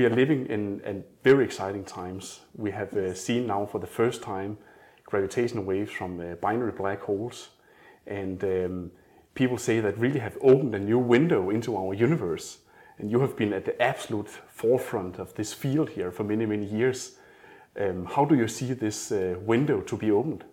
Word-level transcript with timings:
we 0.00 0.06
are 0.06 0.16
living 0.16 0.46
in, 0.46 0.80
in 0.86 1.04
very 1.22 1.44
exciting 1.44 1.84
times. 1.84 2.40
We 2.56 2.70
have 2.70 2.90
uh, 2.94 3.12
seen 3.12 3.46
now 3.46 3.66
for 3.66 3.78
the 3.78 3.86
first 3.86 4.22
time 4.22 4.56
gravitational 5.04 5.62
waves 5.62 5.92
from 5.92 6.18
uh, 6.18 6.36
binary 6.36 6.72
black 6.72 7.02
holes, 7.02 7.50
and 8.06 8.42
um, 8.42 8.90
people 9.34 9.58
say 9.58 9.78
that 9.80 9.98
really 9.98 10.20
have 10.20 10.38
opened 10.40 10.74
a 10.74 10.78
new 10.78 10.98
window 10.98 11.50
into 11.50 11.76
our 11.76 11.92
universe. 11.92 12.60
And 12.96 13.10
you 13.10 13.20
have 13.20 13.36
been 13.36 13.52
at 13.52 13.66
the 13.66 13.82
absolute 13.82 14.28
forefront 14.48 15.18
of 15.18 15.34
this 15.34 15.52
field 15.52 15.90
here 15.90 16.10
for 16.10 16.24
many, 16.24 16.46
many 16.46 16.64
years. 16.64 17.18
Um, 17.78 18.06
how 18.06 18.24
do 18.24 18.34
you 18.34 18.48
see 18.48 18.72
this 18.72 19.12
uh, 19.12 19.36
window 19.42 19.82
to 19.82 19.96
be 19.98 20.10
opened? 20.10 20.44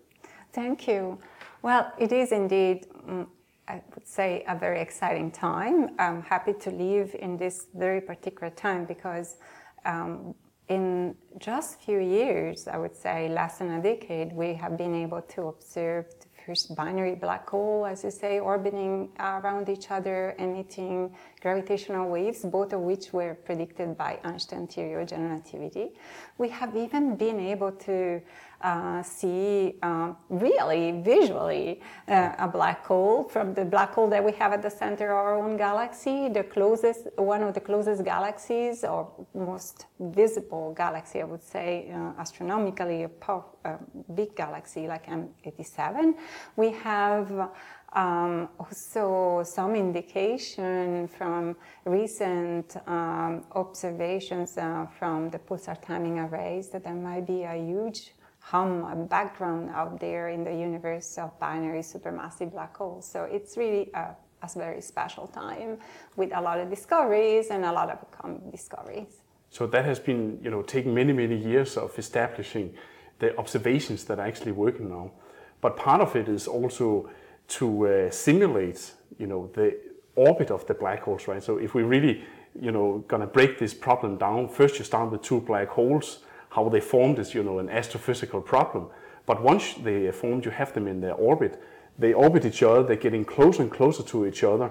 Thank 0.52 0.86
you. 0.86 1.18
Well, 1.62 1.90
it 1.98 2.12
is 2.12 2.32
indeed, 2.32 2.86
mm, 3.08 3.26
I 3.68 3.82
would 3.94 4.08
say, 4.08 4.44
a 4.48 4.56
very 4.56 4.80
exciting 4.80 5.30
time. 5.30 5.90
I'm 5.98 6.22
happy 6.22 6.54
to 6.54 6.70
live 6.70 7.14
in 7.18 7.36
this 7.36 7.66
very 7.74 8.00
particular 8.00 8.50
time 8.50 8.86
because 8.86 9.36
um, 9.84 10.34
in 10.68 11.14
just 11.38 11.80
few 11.80 11.98
years, 11.98 12.66
I 12.66 12.78
would 12.78 12.96
say 12.96 13.28
less 13.28 13.58
than 13.58 13.70
a 13.72 13.82
decade, 13.82 14.32
we 14.32 14.54
have 14.54 14.78
been 14.78 14.94
able 14.94 15.20
to 15.22 15.48
observe 15.48 16.06
the 16.20 16.28
first 16.46 16.74
binary 16.74 17.14
black 17.14 17.48
hole, 17.48 17.84
as 17.84 18.04
you 18.04 18.10
say, 18.10 18.40
orbiting 18.40 19.10
around 19.20 19.68
each 19.68 19.90
other, 19.90 20.34
emitting 20.38 21.14
gravitational 21.40 22.08
waves, 22.08 22.44
both 22.44 22.72
of 22.72 22.80
which 22.80 23.12
were 23.12 23.34
predicted 23.34 23.96
by 23.96 24.18
Einstein 24.24 24.66
theory 24.66 25.00
of 25.00 25.08
general 25.08 25.30
relativity. 25.30 25.92
We 26.36 26.48
have 26.50 26.76
even 26.76 27.16
been 27.16 27.38
able 27.40 27.72
to 27.72 28.20
uh, 28.60 29.02
see 29.02 29.76
uh, 29.82 30.12
really 30.28 31.00
visually 31.02 31.80
uh, 32.08 32.32
a 32.38 32.48
black 32.48 32.84
hole 32.84 33.22
from 33.22 33.54
the 33.54 33.64
black 33.64 33.94
hole 33.94 34.08
that 34.08 34.24
we 34.24 34.32
have 34.32 34.52
at 34.52 34.62
the 34.62 34.70
center 34.70 35.10
of 35.10 35.16
our 35.16 35.36
own 35.36 35.56
galaxy, 35.56 36.28
the 36.28 36.42
closest, 36.42 37.06
one 37.16 37.42
of 37.42 37.54
the 37.54 37.60
closest 37.60 38.04
galaxies 38.04 38.82
or 38.82 39.08
most 39.34 39.86
visible 40.00 40.74
galaxy, 40.76 41.20
I 41.20 41.24
would 41.24 41.42
say, 41.42 41.90
uh, 41.94 42.20
astronomically 42.20 43.04
a 43.04 43.78
big 44.14 44.34
galaxy 44.34 44.88
like 44.88 45.06
M87. 45.06 46.14
We 46.56 46.70
have 46.72 47.50
um, 47.92 48.48
also 48.58 49.42
some 49.44 49.74
indication 49.74 51.08
from 51.08 51.56
recent 51.84 52.76
um, 52.86 53.44
observations 53.52 54.58
uh, 54.58 54.86
from 54.98 55.30
the 55.30 55.38
pulsar 55.38 55.80
timing 55.80 56.18
arrays 56.18 56.68
that 56.68 56.84
there 56.84 56.94
might 56.94 57.26
be 57.26 57.44
a 57.44 57.54
huge 57.54 58.12
hum, 58.40 58.84
a 58.84 58.96
background 58.96 59.70
out 59.70 60.00
there 60.00 60.28
in 60.28 60.44
the 60.44 60.54
universe 60.54 61.18
of 61.18 61.38
binary 61.38 61.80
supermassive 61.80 62.52
black 62.52 62.76
holes. 62.76 63.06
So 63.06 63.24
it's 63.24 63.56
really 63.56 63.90
a, 63.94 64.16
a 64.42 64.48
very 64.56 64.80
special 64.80 65.26
time 65.26 65.78
with 66.16 66.30
a 66.34 66.40
lot 66.40 66.58
of 66.58 66.70
discoveries 66.70 67.48
and 67.50 67.64
a 67.64 67.72
lot 67.72 67.90
of 67.90 68.50
discoveries. 68.50 69.22
So 69.50 69.66
that 69.66 69.84
has 69.84 69.98
been, 69.98 70.38
you 70.42 70.50
know, 70.50 70.62
taking 70.62 70.94
many, 70.94 71.12
many 71.12 71.36
years 71.36 71.76
of 71.76 71.98
establishing 71.98 72.74
the 73.18 73.36
observations 73.38 74.04
that 74.04 74.18
are 74.18 74.26
actually 74.26 74.52
working 74.52 74.88
now. 74.90 75.12
But 75.60 75.76
part 75.76 76.00
of 76.00 76.14
it 76.14 76.28
is 76.28 76.46
also 76.46 77.10
to 77.48 77.86
uh, 77.86 78.10
simulate, 78.10 78.92
you 79.18 79.26
know, 79.26 79.50
the 79.54 79.78
orbit 80.14 80.50
of 80.50 80.66
the 80.66 80.74
black 80.74 81.02
holes, 81.02 81.28
right? 81.28 81.42
So 81.42 81.58
if 81.58 81.74
we 81.74 81.82
really, 81.82 82.24
you 82.60 82.72
know, 82.72 83.04
gonna 83.08 83.26
break 83.26 83.58
this 83.58 83.74
problem 83.74 84.18
down, 84.18 84.48
first 84.48 84.78
you 84.78 84.84
start 84.84 85.10
with 85.10 85.22
two 85.22 85.40
black 85.40 85.68
holes 85.68 86.20
how 86.50 86.68
they 86.68 86.80
formed 86.80 87.18
is, 87.18 87.34
you 87.34 87.42
know, 87.42 87.58
an 87.58 87.68
astrophysical 87.68 88.44
problem. 88.44 88.88
But 89.26 89.42
once 89.42 89.74
they 89.74 90.06
are 90.06 90.12
formed, 90.12 90.44
you 90.44 90.50
have 90.50 90.72
them 90.72 90.86
in 90.86 91.00
their 91.00 91.14
orbit. 91.14 91.62
They 91.98 92.12
orbit 92.12 92.44
each 92.44 92.62
other, 92.62 92.82
they're 92.82 92.96
getting 92.96 93.24
closer 93.24 93.62
and 93.62 93.70
closer 93.70 94.02
to 94.04 94.26
each 94.26 94.44
other, 94.44 94.70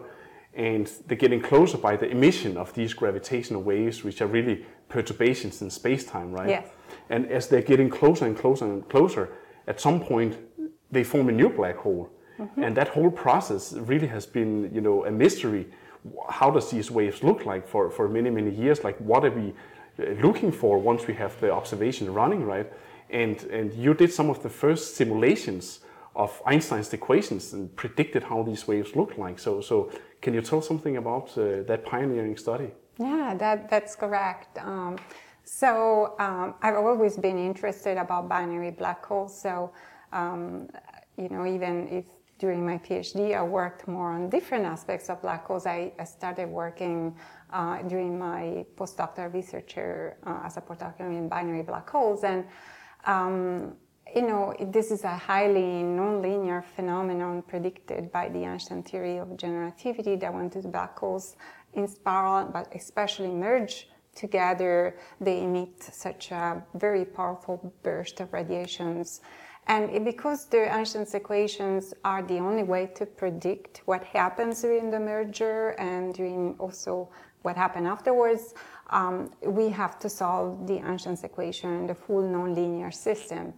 and 0.53 0.90
they're 1.06 1.18
getting 1.18 1.41
closer 1.41 1.78
by 1.78 1.96
the 1.96 2.09
emission 2.09 2.57
of 2.57 2.74
these 2.74 2.94
gravitational 2.94 3.62
waves, 3.62 4.03
which 4.03 4.22
are 4.22 4.28
really 4.28 4.66
perturbations 4.90 5.62
in 5.62 5.69
space-time, 5.69 6.31
right? 6.31 6.50
Yes. 6.50 6.68
And 7.09 7.28
as 7.28 7.47
they're 7.47 7.62
getting 7.62 7.90
closer 7.90 8.25
and 8.25 8.35
closer 8.35 8.66
and 8.66 8.88
closer, 8.90 9.30
at 9.68 9.80
some 9.80 10.00
point 10.00 10.38
they 10.90 11.03
form 11.03 11.30
a 11.30 11.34
new 11.34 11.50
black 11.50 11.75
hole. 11.75 12.09
Mm-hmm. 12.40 12.64
And 12.64 12.78
that 12.78 12.90
whole 12.90 13.12
process 13.12 13.74
really 13.74 14.08
has 14.08 14.25
been, 14.25 14.74
you 14.74 14.81
know, 14.81 15.06
a 15.06 15.12
mystery. 15.12 15.68
How 16.30 16.52
does 16.52 16.70
these 16.72 16.92
waves 16.92 17.24
look 17.24 17.46
like 17.46 17.68
for, 17.68 17.90
for 17.90 18.08
many, 18.08 18.30
many 18.30 18.52
years? 18.52 18.84
Like 18.84 18.98
what 18.98 19.25
are 19.25 19.31
we 19.31 19.53
looking 20.22 20.52
for 20.52 20.78
once 20.78 21.08
we 21.08 21.14
have 21.16 21.40
the 21.40 21.52
observation 21.52 22.14
running, 22.14 22.44
right? 22.46 22.72
And, 23.09 23.42
and 23.44 23.74
you 23.74 23.94
did 23.94 24.12
some 24.12 24.30
of 24.30 24.44
the 24.44 24.50
first 24.50 24.96
simulations 24.96 25.80
of 26.16 26.42
Einstein's 26.46 26.92
equations 26.94 27.53
and 27.53 27.74
predicted 27.75 28.24
how 28.24 28.44
these 28.44 28.68
waves 28.68 28.96
look 28.96 29.18
like. 29.18 29.40
So, 29.40 29.62
so 29.62 29.92
can 30.22 30.34
you 30.34 30.42
tell 30.42 30.62
something 30.62 30.98
about 30.98 31.38
uh, 31.38 31.64
that 31.64 31.86
pioneering 31.86 32.38
study? 32.38 32.72
Yeah, 33.00 33.36
that, 33.38 33.69
that's 33.69 33.96
correct. 33.96 34.58
Um, 34.58 34.98
so 35.44 36.16
um, 36.19 36.56
I've 36.62 36.75
always 36.75 37.16
been 37.18 37.38
interested 37.38 37.98
about 37.98 38.28
binary 38.28 38.72
black 38.72 39.06
holes. 39.06 39.40
So, 39.40 39.72
um, 40.12 40.69
you 41.18 41.30
know, 41.30 41.46
even 41.46 41.88
if 41.88 42.06
during 42.40 42.66
my 42.66 42.78
PhD 42.78 43.36
I 43.36 43.44
worked 43.44 43.88
more 43.88 44.12
on 44.12 44.30
different 44.30 44.66
aspects 44.66 45.09
of 45.09 45.22
black 45.22 45.46
holes, 45.46 45.66
I, 45.66 45.92
I 46.00 46.03
started 46.03 46.50
working 46.50 47.16
uh, 47.52 47.81
during 47.84 48.18
my 48.18 48.66
postdoctoral 48.75 49.34
researcher 49.34 50.18
uh, 50.25 50.42
as 50.46 50.58
a 50.58 50.62
postdoctoral 50.62 51.18
in 51.18 51.28
binary 51.28 51.64
black 51.64 51.90
holes. 51.90 52.24
And, 52.24 52.46
um, 53.06 53.75
you 54.16 54.22
know, 54.22 54.53
this 54.59 54.92
is 54.92 55.03
a 55.03 55.16
highly 55.16 55.84
nonlinear 55.84 56.64
phenomenon 56.64 57.42
predicted 57.42 58.12
by 58.12 58.30
the 58.30 58.46
Einstein 58.46 58.84
theory 58.84 59.18
of 59.18 59.36
general 59.38 59.62
relativity 59.62 60.16
that 60.18 60.34
when 60.34 60.50
two 60.50 60.62
black 60.62 60.98
holes 60.98 61.36
in 61.74 61.88
spiral, 61.88 62.46
but 62.46 62.74
especially 62.74 63.30
merge 63.30 63.90
together, 64.16 64.98
they 65.22 65.44
emit 65.44 65.84
such 65.84 66.31
a 66.31 66.64
very 66.74 67.06
powerful 67.06 67.74
burst 67.84 68.19
of 68.19 68.34
radiations. 68.34 69.22
And 69.67 70.05
because 70.05 70.45
the 70.45 70.73
Einstein's 70.73 71.13
equations 71.13 71.94
are 72.05 72.23
the 72.23 72.38
only 72.38 72.63
way 72.63 72.88
to 72.95 73.05
predict 73.05 73.81
what 73.85 74.03
happens 74.03 74.61
during 74.61 74.89
the 74.89 75.00
merger 75.00 75.72
and 75.72 76.13
during 76.13 76.55
also 76.57 77.09
what 77.41 77.57
happened 77.57 77.85
afterwards, 77.85 78.53
um, 78.89 79.29
we 79.45 79.69
have 79.69 80.00
to 80.00 80.09
solve 80.09 80.67
the 80.67 80.79
Einstein's 80.79 81.23
equation, 81.23 81.85
the 81.85 81.95
full 81.95 82.23
nonlinear 82.23 82.94
system. 82.94 83.53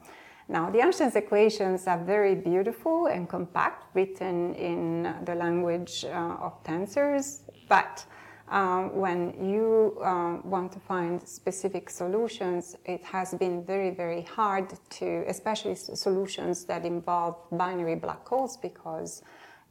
Now, 0.48 0.72
the 0.72 0.82
Einstein's 0.82 1.16
equations 1.16 1.86
are 1.86 2.04
very 2.04 2.34
beautiful 2.34 3.06
and 3.06 3.30
compact, 3.30 3.96
written 3.96 4.56
in 4.56 5.16
the 5.26 5.36
language 5.36 6.06
uh, 6.06 6.38
of 6.42 6.64
tensors, 6.64 7.42
but 7.68 8.04
um, 8.50 8.96
when 8.96 9.50
you 9.50 9.98
um, 10.04 10.42
want 10.44 10.72
to 10.74 10.80
find 10.80 11.26
specific 11.28 11.90
solutions, 11.90 12.76
it 12.86 13.04
has 13.04 13.34
been 13.34 13.64
very, 13.64 13.92
very 13.92 14.22
hard 14.22 14.74
to, 14.92 15.24
especially 15.28 15.76
solutions 15.76 16.66
that 16.66 16.86
involve 16.86 17.36
binary 17.52 17.96
black 17.96 18.28
holes, 18.28 18.58
because 18.58 19.22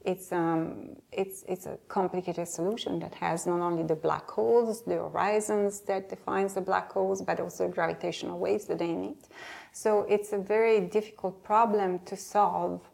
it's, 0.05 0.31
um, 0.33 0.97
it's, 1.11 1.45
it's 1.49 1.67
a 1.67 1.77
complicated 1.89 2.47
solution 2.47 3.01
that 3.01 3.15
has 3.15 3.47
not 3.47 3.61
only 3.61 3.83
the 3.83 3.97
black 3.97 4.31
holes, 4.31 4.83
the 4.83 4.95
horizons 4.95 5.81
that 5.81 6.09
defines 6.09 6.55
the 6.55 6.61
black 6.61 6.93
holes, 6.93 7.21
but 7.21 7.41
also 7.41 7.69
gravitational 7.69 8.39
waves 8.39 8.67
that 8.67 8.79
they 8.79 8.91
emit. 8.91 9.29
So 9.73 10.07
it's 10.09 10.33
a 10.33 10.39
very 10.39 10.81
difficult 10.81 11.43
problem 11.43 11.99
to 12.07 12.17
solve 12.17 12.89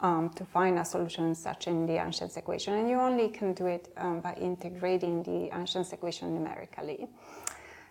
um, 0.00 0.30
to 0.30 0.44
find 0.44 0.78
a 0.78 0.84
solution 0.84 1.34
such 1.34 1.66
in 1.66 1.86
the 1.86 1.98
Einstein's 1.98 2.36
equation. 2.36 2.74
And 2.74 2.88
you 2.88 2.98
only 3.00 3.28
can 3.28 3.52
do 3.52 3.66
it 3.66 3.92
um, 3.96 4.20
by 4.20 4.34
integrating 4.34 5.22
the 5.22 5.52
Einstein's 5.52 5.92
equation 5.92 6.34
numerically. 6.34 7.08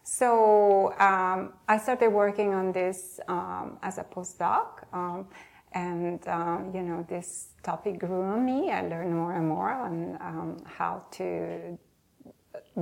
So 0.03 0.93
um, 0.99 1.53
I 1.67 1.77
started 1.77 2.09
working 2.09 2.53
on 2.53 2.71
this 2.71 3.19
um, 3.27 3.77
as 3.83 3.97
a 3.97 4.03
postdoc. 4.03 4.83
Um, 4.93 5.27
and 5.73 6.25
um, 6.29 6.71
you 6.73 6.81
know 6.81 7.05
this 7.09 7.49
topic 7.61 7.99
grew 7.99 8.21
on 8.23 8.45
me. 8.45 8.71
I 8.71 8.81
learned 8.87 9.13
more 9.13 9.33
and 9.33 9.47
more 9.47 9.71
on 9.71 10.61
how 10.65 11.03
to 11.11 11.77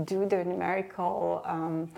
do 0.05 0.27
the 0.27 0.45
numerical 0.45 1.41
um, 1.45 1.91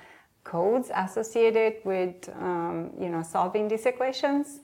codes 0.45 0.89
associated 0.95 1.75
with 1.83 2.27
you 2.27 3.09
know 3.09 3.21
solving 3.21 3.67
these 3.67 3.85
equations, 3.85 4.61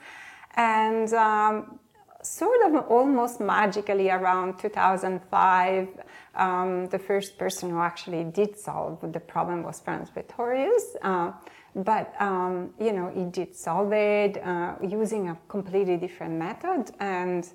and 0.55 1.13
um, 1.13 1.79
sort 2.23 2.61
of 2.65 2.87
almost 2.89 3.39
magically 3.39 4.09
around 4.09 4.57
2005, 4.59 5.87
um, 6.35 6.87
the 6.87 6.99
first 6.99 7.37
person 7.37 7.69
who 7.69 7.79
actually 7.79 8.23
did 8.23 8.57
solve 8.57 8.99
the 9.11 9.19
problem 9.19 9.63
was 9.63 9.79
Frans 9.79 10.09
Pretorius. 10.09 10.95
Uh, 11.01 11.31
but 11.75 12.13
um, 12.21 12.73
you 12.79 12.93
know 12.93 13.11
he 13.13 13.25
did 13.25 13.55
solve 13.55 13.91
it 13.93 14.37
uh, 14.43 14.75
using 14.81 15.29
a 15.29 15.37
completely 15.47 15.97
different 15.97 16.33
method 16.33 16.91
and 16.99 17.49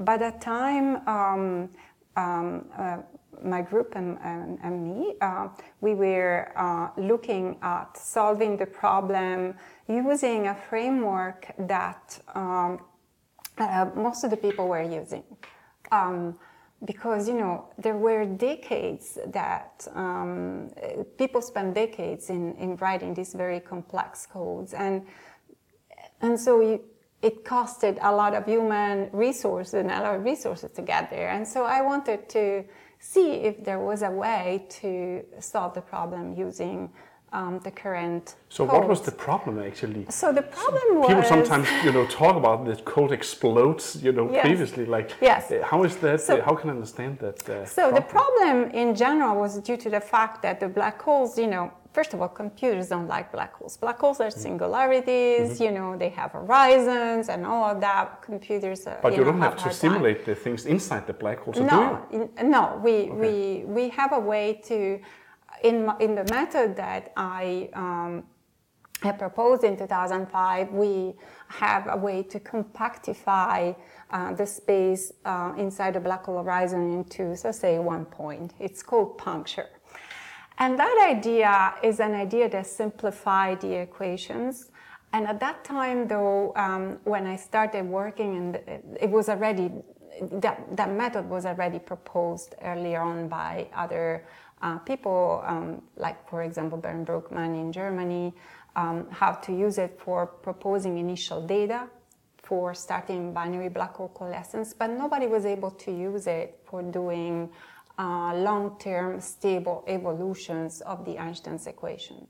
by 0.00 0.16
that 0.16 0.40
time 0.40 0.96
um, 1.08 1.68
um, 2.16 2.66
uh, 2.78 2.98
my 3.42 3.60
group 3.62 3.94
and, 3.96 4.18
and, 4.22 4.58
and 4.62 4.84
me 4.84 5.14
uh, 5.20 5.48
we 5.80 5.94
were 5.94 6.52
uh, 6.56 6.88
looking 7.00 7.56
at 7.62 7.96
solving 7.96 8.56
the 8.56 8.66
problem 8.66 9.54
using 9.88 10.48
a 10.48 10.54
framework 10.54 11.52
that 11.58 12.20
um, 12.34 12.80
uh, 13.58 13.90
most 13.94 14.24
of 14.24 14.30
the 14.30 14.36
people 14.36 14.68
were 14.68 14.82
using 14.82 15.24
um, 15.92 16.36
because 16.84 17.28
you 17.28 17.34
know 17.34 17.68
there 17.78 17.96
were 17.96 18.24
decades 18.24 19.18
that 19.26 19.86
um, 19.94 20.70
people 21.18 21.40
spent 21.40 21.74
decades 21.74 22.30
in, 22.30 22.54
in 22.56 22.76
writing 22.76 23.14
these 23.14 23.32
very 23.34 23.60
complex 23.60 24.26
codes. 24.26 24.74
And 24.74 25.06
and 26.20 26.38
so 26.38 26.60
you, 26.60 26.80
it 27.22 27.44
costed 27.44 27.98
a 28.02 28.14
lot 28.14 28.34
of 28.34 28.44
human 28.44 29.08
resources 29.12 29.74
and 29.74 29.90
a 29.90 30.00
lot 30.00 30.14
of 30.16 30.24
resources 30.24 30.70
to 30.72 30.82
get 30.82 31.10
there. 31.10 31.30
And 31.30 31.46
so 31.46 31.64
i 31.64 31.80
wanted 31.80 32.28
to 32.30 32.64
see 32.98 33.32
if 33.32 33.64
there 33.64 33.80
was 33.80 34.02
a 34.02 34.10
way 34.10 34.66
to 34.80 35.22
solve 35.38 35.74
the 35.74 35.80
problem 35.80 36.34
using 36.34 36.90
um, 37.34 37.58
the 37.66 37.70
current. 37.70 38.36
So 38.48 38.64
codes. 38.64 38.72
what 38.78 38.88
was 38.88 39.00
the 39.02 39.10
problem 39.26 39.58
actually? 39.58 40.06
So 40.08 40.32
the 40.32 40.46
problem 40.60 40.86
was 41.00 41.08
people 41.08 41.24
sometimes 41.36 41.66
you 41.86 41.92
know 41.96 42.06
talk 42.06 42.36
about 42.42 42.58
the 42.64 42.76
code 42.94 43.12
explodes 43.12 43.84
you 44.06 44.12
know 44.12 44.26
Yes. 44.32 44.42
previously 44.46 44.84
like 44.96 45.08
Yes. 45.20 45.50
uh, 45.50 45.54
how 45.70 45.84
is 45.88 45.94
that 46.04 46.20
So- 46.20 46.36
uh, 46.38 46.44
how 46.48 46.54
can 46.58 46.66
I 46.70 46.74
understand 46.78 47.18
that? 47.24 47.38
Uh, 47.48 47.66
So 47.78 47.82
the 48.00 48.04
problem 48.16 48.70
in 48.82 48.88
general 49.04 49.34
was 49.44 49.52
due 49.68 49.76
to 49.84 49.88
the 49.96 50.00
fact 50.00 50.36
that 50.44 50.54
the 50.60 50.68
black 50.68 50.96
holes, 51.06 51.36
you 51.38 51.48
know, 51.54 51.64
first 51.98 52.12
of 52.14 52.18
all, 52.20 52.28
computers 52.44 52.86
don't 52.94 53.08
like 53.16 53.26
black 53.36 53.52
holes. 53.58 53.76
Black 53.84 53.98
holes 54.04 54.18
are 54.24 54.30
singularities, 54.30 55.60
you 55.64 55.70
know, 55.76 55.88
they 56.02 56.10
have 56.20 56.30
horizons 56.40 57.28
and 57.32 57.40
all 57.46 57.64
of 57.72 57.80
that. 57.80 58.06
Computers, 58.22 58.80
uh, 58.86 58.90
but 59.02 59.12
you, 59.12 59.18
know, 59.18 59.24
don't 59.30 59.40
have 59.48 59.56
to 59.56 59.62
hard 59.62 59.72
time. 59.74 59.80
simulate 59.86 60.20
the 60.24 60.34
things 60.44 60.60
inside 60.66 61.04
the 61.06 61.12
black 61.22 61.38
hole, 61.42 61.54
so 61.54 61.60
do 61.60 61.66
No, 61.66 61.82
you? 62.12 62.28
no, 62.56 62.62
we, 62.86 62.94
we, 63.22 63.64
we 63.76 63.84
have 63.90 64.12
a 64.12 64.22
way 64.32 64.46
to, 64.70 64.78
in, 65.64 65.90
in 65.98 66.14
the 66.14 66.24
method 66.30 66.76
that 66.76 67.12
I, 67.16 67.70
um, 67.72 68.24
proposed 69.18 69.64
in 69.64 69.76
2005, 69.76 70.72
we 70.72 71.14
have 71.48 71.88
a 71.90 71.96
way 71.96 72.22
to 72.22 72.38
compactify 72.38 73.74
uh, 74.10 74.32
the 74.34 74.46
space 74.46 75.12
uh, 75.24 75.52
inside 75.58 75.94
the 75.94 76.00
black 76.00 76.24
hole 76.24 76.42
horizon 76.42 76.92
into, 76.92 77.36
so 77.36 77.50
say, 77.50 77.78
one 77.78 78.04
point. 78.04 78.52
It's 78.60 78.82
called 78.82 79.18
puncture. 79.18 79.68
And 80.58 80.78
that 80.78 81.06
idea 81.10 81.74
is 81.82 81.98
an 81.98 82.14
idea 82.14 82.48
that 82.50 82.66
simplified 82.66 83.60
the 83.60 83.72
equations. 83.72 84.70
And 85.12 85.26
at 85.26 85.40
that 85.40 85.64
time, 85.64 86.08
though, 86.08 86.52
um, 86.56 86.98
when 87.04 87.26
I 87.26 87.36
started 87.36 87.86
working, 87.86 88.36
and 88.36 88.96
it 89.00 89.10
was 89.10 89.28
already 89.28 89.70
that, 90.20 90.76
that 90.76 90.90
method 90.90 91.28
was 91.28 91.46
already 91.46 91.78
proposed 91.78 92.54
earlier 92.62 93.00
on 93.00 93.28
by 93.28 93.68
other 93.74 94.24
uh, 94.64 94.78
people, 94.78 95.42
um, 95.46 95.82
like 95.96 96.18
for 96.28 96.42
example 96.42 96.78
Bernd 96.78 97.06
Brügmann 97.06 97.54
in 97.54 97.70
Germany, 97.70 98.32
um, 98.76 99.06
how 99.10 99.32
to 99.32 99.52
use 99.52 99.78
it 99.78 100.00
for 100.04 100.26
proposing 100.26 100.98
initial 100.98 101.46
data 101.46 101.88
for 102.42 102.74
starting 102.74 103.32
binary 103.32 103.68
black 103.68 103.94
hole 103.94 104.10
coalescence, 104.14 104.74
but 104.74 104.88
nobody 104.88 105.26
was 105.26 105.44
able 105.46 105.70
to 105.70 105.90
use 105.90 106.26
it 106.26 106.60
for 106.64 106.82
doing 106.82 107.48
uh, 107.98 108.34
long-term 108.34 109.20
stable 109.20 109.84
evolutions 109.86 110.80
of 110.82 111.04
the 111.04 111.18
Einstein's 111.18 111.66
equation. 111.66 112.26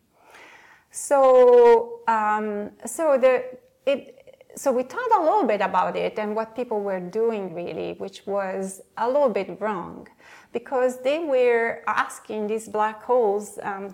So, 0.90 2.00
um, 2.06 2.70
so 2.84 3.18
the 3.18 3.44
it, 3.86 4.24
so 4.56 4.70
we 4.70 4.84
thought 4.84 5.10
a 5.18 5.22
little 5.22 5.44
bit 5.44 5.60
about 5.60 5.96
it 5.96 6.18
and 6.18 6.36
what 6.36 6.54
people 6.54 6.80
were 6.80 7.00
doing 7.00 7.54
really, 7.54 7.94
which 7.94 8.24
was 8.26 8.80
a 8.96 9.06
little 9.06 9.28
bit 9.28 9.60
wrong, 9.60 10.06
because 10.54 11.02
they 11.02 11.18
were 11.18 11.82
asking 11.86 12.46
these 12.46 12.66
black 12.68 13.02
holes, 13.02 13.58
um, 13.62 13.90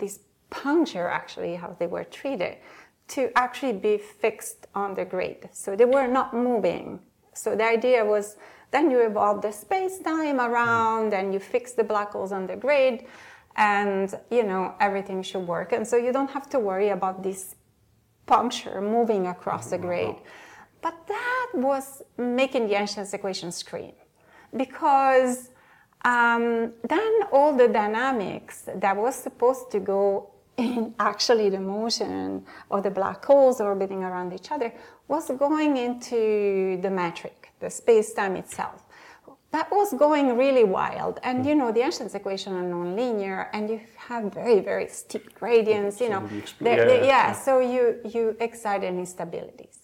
puncture 0.51 1.07
actually, 1.07 1.55
how 1.55 1.75
they 1.79 1.87
were 1.87 2.05
treated, 2.05 2.57
to 3.07 3.29
actually 3.35 3.73
be 3.73 3.97
fixed 3.97 4.67
on 4.75 4.93
the 4.93 5.03
grid. 5.03 5.49
So 5.51 5.75
they 5.75 5.85
were 5.85 6.07
not 6.07 6.33
moving. 6.33 6.99
So 7.33 7.55
the 7.55 7.65
idea 7.65 8.05
was 8.05 8.37
then 8.69 8.89
you 8.91 8.99
evolve 8.99 9.41
the 9.41 9.51
space-time 9.51 10.39
around 10.39 11.13
and 11.13 11.33
you 11.33 11.39
fix 11.39 11.73
the 11.73 11.83
black 11.83 12.11
holes 12.11 12.31
on 12.31 12.47
the 12.47 12.55
grid 12.55 13.05
and 13.57 14.13
you 14.29 14.43
know 14.43 14.75
everything 14.79 15.23
should 15.23 15.45
work. 15.45 15.73
And 15.73 15.85
so 15.85 15.97
you 15.97 16.13
don't 16.13 16.29
have 16.29 16.47
to 16.51 16.59
worry 16.59 16.89
about 16.89 17.23
this 17.23 17.55
puncture 18.27 18.79
moving 18.81 19.27
across 19.27 19.71
the 19.71 19.77
grid. 19.77 20.15
But 20.81 20.95
that 21.07 21.47
was 21.53 22.01
making 22.17 22.67
the 22.67 22.77
Einstein's 22.77 23.13
equation 23.13 23.51
scream 23.51 23.93
because 24.55 25.50
um, 26.05 26.73
then 26.87 27.11
all 27.31 27.55
the 27.55 27.67
dynamics 27.67 28.67
that 28.75 28.95
was 28.97 29.15
supposed 29.15 29.71
to 29.71 29.79
go 29.79 30.29
in 30.57 30.93
actually 30.99 31.49
the 31.49 31.59
motion 31.59 32.43
of 32.69 32.83
the 32.83 32.91
black 32.91 33.23
holes 33.25 33.61
orbiting 33.61 34.03
around 34.03 34.33
each 34.33 34.51
other 34.51 34.73
was 35.07 35.29
going 35.37 35.77
into 35.77 36.79
the 36.81 36.89
metric, 36.89 37.51
the 37.59 37.69
space-time 37.69 38.35
itself. 38.35 38.83
That 39.51 39.69
was 39.69 39.93
going 39.93 40.37
really 40.37 40.63
wild. 40.63 41.19
And 41.23 41.45
you 41.45 41.55
know, 41.55 41.71
the 41.73 41.83
Einstein's 41.83 42.15
equation 42.15 42.53
are 42.53 42.63
nonlinear 42.63 43.47
and 43.53 43.69
you 43.69 43.81
have 43.97 44.33
very, 44.33 44.61
very 44.61 44.87
steep 44.87 45.33
gradients, 45.35 45.99
you 45.99 46.09
know. 46.09 46.21
So 46.29 46.35
the 46.59 46.63
They- 46.63 46.75
yeah, 46.77 46.85
they- 46.85 47.07
yeah, 47.07 47.31
so 47.33 47.59
you, 47.59 47.99
you 48.05 48.35
excite 48.39 48.81
instabilities. 48.83 49.77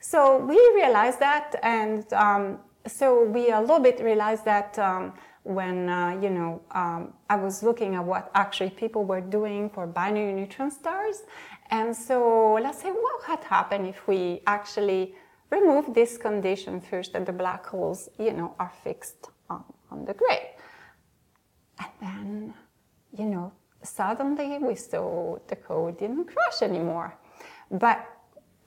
So 0.00 0.38
we 0.38 0.56
realized 0.74 1.20
that, 1.20 1.54
and 1.62 2.10
um, 2.12 2.58
so 2.86 3.24
we 3.24 3.50
a 3.50 3.60
little 3.60 3.78
bit 3.80 4.00
realized 4.00 4.44
that 4.46 4.76
um, 4.78 5.12
when 5.44 5.88
uh, 5.88 6.18
you 6.22 6.30
know 6.30 6.62
um, 6.72 7.12
I 7.28 7.36
was 7.36 7.62
looking 7.62 7.94
at 7.94 8.04
what 8.04 8.30
actually 8.34 8.70
people 8.70 9.04
were 9.04 9.20
doing 9.20 9.70
for 9.70 9.86
binary 9.86 10.32
neutron 10.32 10.70
stars, 10.70 11.22
and 11.70 11.94
so 11.94 12.58
let's 12.62 12.82
say 12.82 12.90
what 12.90 13.24
had 13.24 13.42
happened 13.44 13.86
if 13.86 14.06
we 14.06 14.40
actually 14.46 15.14
remove 15.50 15.94
this 15.94 16.16
condition 16.16 16.80
first 16.80 17.12
that 17.12 17.26
the 17.26 17.32
black 17.32 17.66
holes 17.66 18.08
you 18.18 18.32
know 18.32 18.54
are 18.58 18.72
fixed 18.84 19.30
on, 19.50 19.64
on 19.90 20.04
the 20.04 20.14
grid, 20.14 20.46
and 21.78 21.90
then 22.00 22.54
you 23.16 23.26
know 23.26 23.52
suddenly 23.82 24.58
we 24.58 24.74
saw 24.76 25.36
the 25.48 25.56
code 25.56 25.98
didn't 25.98 26.26
crash 26.26 26.62
anymore, 26.62 27.16
but 27.70 28.06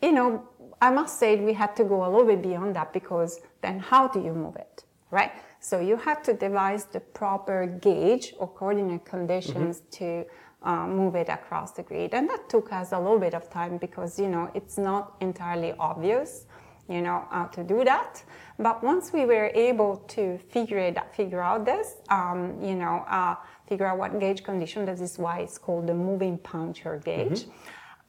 you 0.02 0.12
know, 0.12 0.48
I 0.82 0.92
must 0.92 1.20
say 1.20 1.36
we 1.38 1.54
had 1.54 1.76
to 1.78 1.84
go 1.84 2.06
a 2.06 2.10
little 2.10 2.26
bit 2.26 2.42
beyond 2.42 2.76
that 2.76 2.94
because 2.94 3.40
then 3.62 3.80
how 3.80 4.08
do 4.08 4.22
you 4.22 4.34
move 4.34 4.56
it, 4.56 4.84
right? 5.10 5.32
So 5.70 5.80
you 5.80 5.98
have 5.98 6.22
to 6.28 6.34
devise 6.34 6.86
the 6.86 7.00
proper 7.00 7.66
gauge 7.66 8.36
or 8.38 8.48
coordinate 8.48 9.04
conditions 9.04 9.82
to 9.98 10.24
uh, 10.62 10.86
move 10.86 11.16
it 11.16 11.28
across 11.28 11.72
the 11.72 11.82
grid, 11.82 12.14
and 12.14 12.30
that 12.30 12.48
took 12.50 12.72
us 12.72 12.92
a 12.92 13.00
little 13.00 13.18
bit 13.18 13.34
of 13.34 13.50
time 13.50 13.78
because 13.78 14.20
you 14.20 14.28
know 14.28 14.52
it's 14.54 14.78
not 14.78 15.16
entirely 15.22 15.74
obvious, 15.80 16.46
you 16.88 17.02
know, 17.02 17.26
how 17.32 17.46
to 17.46 17.64
do 17.64 17.84
that. 17.84 18.24
But 18.60 18.84
once 18.84 19.12
we 19.12 19.26
were 19.26 19.50
able 19.56 19.98
to 20.16 20.38
figure 20.38 20.78
it, 20.78 21.00
figure 21.14 21.42
out 21.42 21.66
this, 21.66 21.96
um, 22.10 22.40
you 22.62 22.76
know, 22.76 23.04
uh, 23.10 23.34
figure 23.68 23.88
out 23.88 23.98
what 23.98 24.20
gauge 24.20 24.44
condition. 24.44 24.86
This 24.86 25.02
is 25.02 25.18
why 25.18 25.40
it's 25.40 25.58
called 25.58 25.88
the 25.88 25.96
moving 25.96 26.38
puncture 26.38 27.02
gauge 27.04 27.46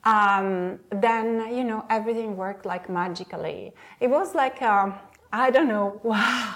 um, 0.04 0.78
then 0.90 1.54
you 1.56 1.64
know 1.64 1.86
everything 1.88 2.36
worked 2.36 2.66
like 2.66 2.90
magically. 2.90 3.72
It 3.98 4.08
was 4.08 4.34
like 4.34 4.60
um, 4.60 4.94
I 5.32 5.50
don't 5.50 5.68
know, 5.68 6.00
wow, 6.04 6.54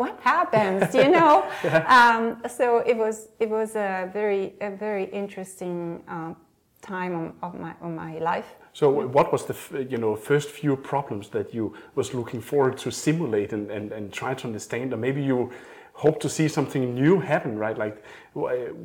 what 0.00 0.18
happens, 0.20 0.94
you 0.94 1.10
know? 1.18 1.34
um, 1.98 2.22
so 2.58 2.64
it 2.90 2.96
was 2.96 3.16
it 3.38 3.50
was 3.58 3.70
a 3.76 4.10
very 4.18 4.54
a 4.60 4.70
very 4.86 5.06
interesting 5.22 6.02
um, 6.08 6.36
time 6.80 7.14
of, 7.20 7.26
of 7.42 7.60
my 7.64 7.72
of 7.84 7.90
my 8.04 8.12
life. 8.18 8.48
So 8.72 8.86
what 9.16 9.26
was 9.34 9.42
the 9.50 9.56
you 9.92 9.98
know 9.98 10.16
first 10.16 10.48
few 10.60 10.76
problems 10.76 11.28
that 11.36 11.52
you 11.56 11.64
was 11.94 12.14
looking 12.14 12.40
forward 12.40 12.78
to 12.84 12.90
simulate 12.90 13.52
and, 13.52 13.70
and, 13.70 13.92
and 13.92 14.04
try 14.12 14.32
to 14.40 14.44
understand, 14.46 14.92
or 14.94 14.96
maybe 14.96 15.22
you 15.22 15.50
hope 15.92 16.18
to 16.20 16.28
see 16.28 16.48
something 16.48 16.94
new 16.94 17.20
happen, 17.20 17.58
right? 17.58 17.76
Like 17.84 17.96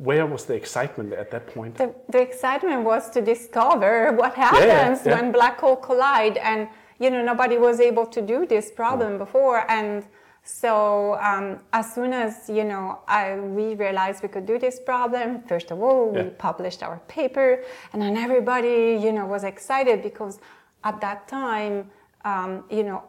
where 0.06 0.26
was 0.26 0.44
the 0.44 0.54
excitement 0.54 1.12
at 1.22 1.30
that 1.30 1.44
point? 1.54 1.72
The, 1.76 1.94
the 2.14 2.20
excitement 2.20 2.82
was 2.84 3.10
to 3.10 3.20
discover 3.22 4.12
what 4.20 4.34
happens 4.34 4.98
yeah. 5.06 5.14
when 5.14 5.32
black 5.32 5.60
hole 5.60 5.80
collide, 5.88 6.36
and 6.50 6.68
you 7.02 7.08
know 7.10 7.22
nobody 7.32 7.56
was 7.56 7.80
able 7.80 8.06
to 8.16 8.20
do 8.20 8.46
this 8.46 8.70
problem 8.70 9.18
before, 9.18 9.58
and 9.70 10.04
so 10.46 11.18
um, 11.20 11.60
as 11.72 11.92
soon 11.92 12.12
as 12.12 12.48
you 12.48 12.64
know 12.64 13.00
I, 13.08 13.34
we 13.38 13.74
realized 13.74 14.22
we 14.22 14.28
could 14.28 14.46
do 14.46 14.58
this 14.58 14.80
problem, 14.80 15.42
first 15.42 15.70
of 15.70 15.82
all 15.82 16.10
we 16.10 16.22
published 16.30 16.82
our 16.82 17.00
paper, 17.08 17.64
and 17.92 18.00
then 18.00 18.16
everybody 18.16 18.98
you 19.02 19.12
know 19.12 19.26
was 19.26 19.44
excited 19.44 20.02
because 20.02 20.38
at 20.84 21.00
that 21.00 21.28
time 21.28 21.90
um, 22.24 22.64
you 22.70 22.84
know 22.84 23.02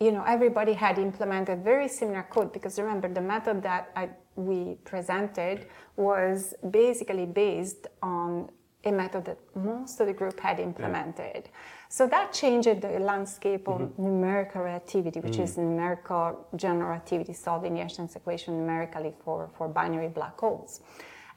you 0.00 0.10
know, 0.12 0.24
everybody 0.26 0.72
had 0.72 0.98
implemented 0.98 1.62
very 1.62 1.88
similar 1.88 2.24
code 2.24 2.52
because 2.52 2.78
remember 2.78 3.08
the 3.08 3.20
method 3.20 3.62
that 3.62 3.90
I, 3.94 4.10
we 4.36 4.76
presented 4.84 5.66
was 5.96 6.54
basically 6.70 7.26
based 7.26 7.86
on 8.02 8.50
a 8.84 8.92
method 8.92 9.24
that 9.24 9.38
most 9.54 10.00
of 10.00 10.06
the 10.06 10.12
group 10.12 10.38
had 10.40 10.60
implemented. 10.60 11.48
So 11.96 12.08
that 12.08 12.32
changed 12.32 12.80
the 12.80 12.98
landscape 12.98 13.68
of 13.68 13.96
numerical 13.96 14.62
relativity, 14.62 15.20
which 15.20 15.38
is 15.38 15.56
numerical 15.56 16.44
general 16.56 16.88
relativity, 16.88 17.32
solving 17.32 17.74
the 17.74 17.82
Einstein's 17.82 18.16
equation 18.16 18.58
numerically 18.58 19.14
for, 19.24 19.48
for 19.56 19.68
binary 19.68 20.08
black 20.08 20.36
holes. 20.40 20.80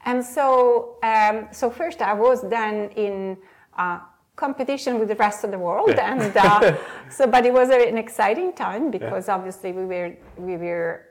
And 0.04 0.24
so, 0.24 0.96
um, 1.04 1.46
so 1.52 1.70
first 1.70 2.02
I 2.02 2.12
was 2.12 2.42
then 2.42 2.90
in 2.96 3.36
uh, 3.78 4.00
competition 4.34 4.98
with 4.98 5.06
the 5.06 5.14
rest 5.14 5.44
of 5.44 5.52
the 5.52 5.58
world, 5.60 5.90
and 5.90 6.36
uh, 6.36 6.76
so 7.08 7.28
but 7.28 7.46
it 7.46 7.52
was 7.52 7.68
a, 7.70 7.88
an 7.88 7.96
exciting 7.96 8.52
time 8.52 8.90
because 8.90 9.28
obviously 9.28 9.70
we 9.70 9.84
were 9.84 10.16
we 10.36 10.56
were 10.56 11.04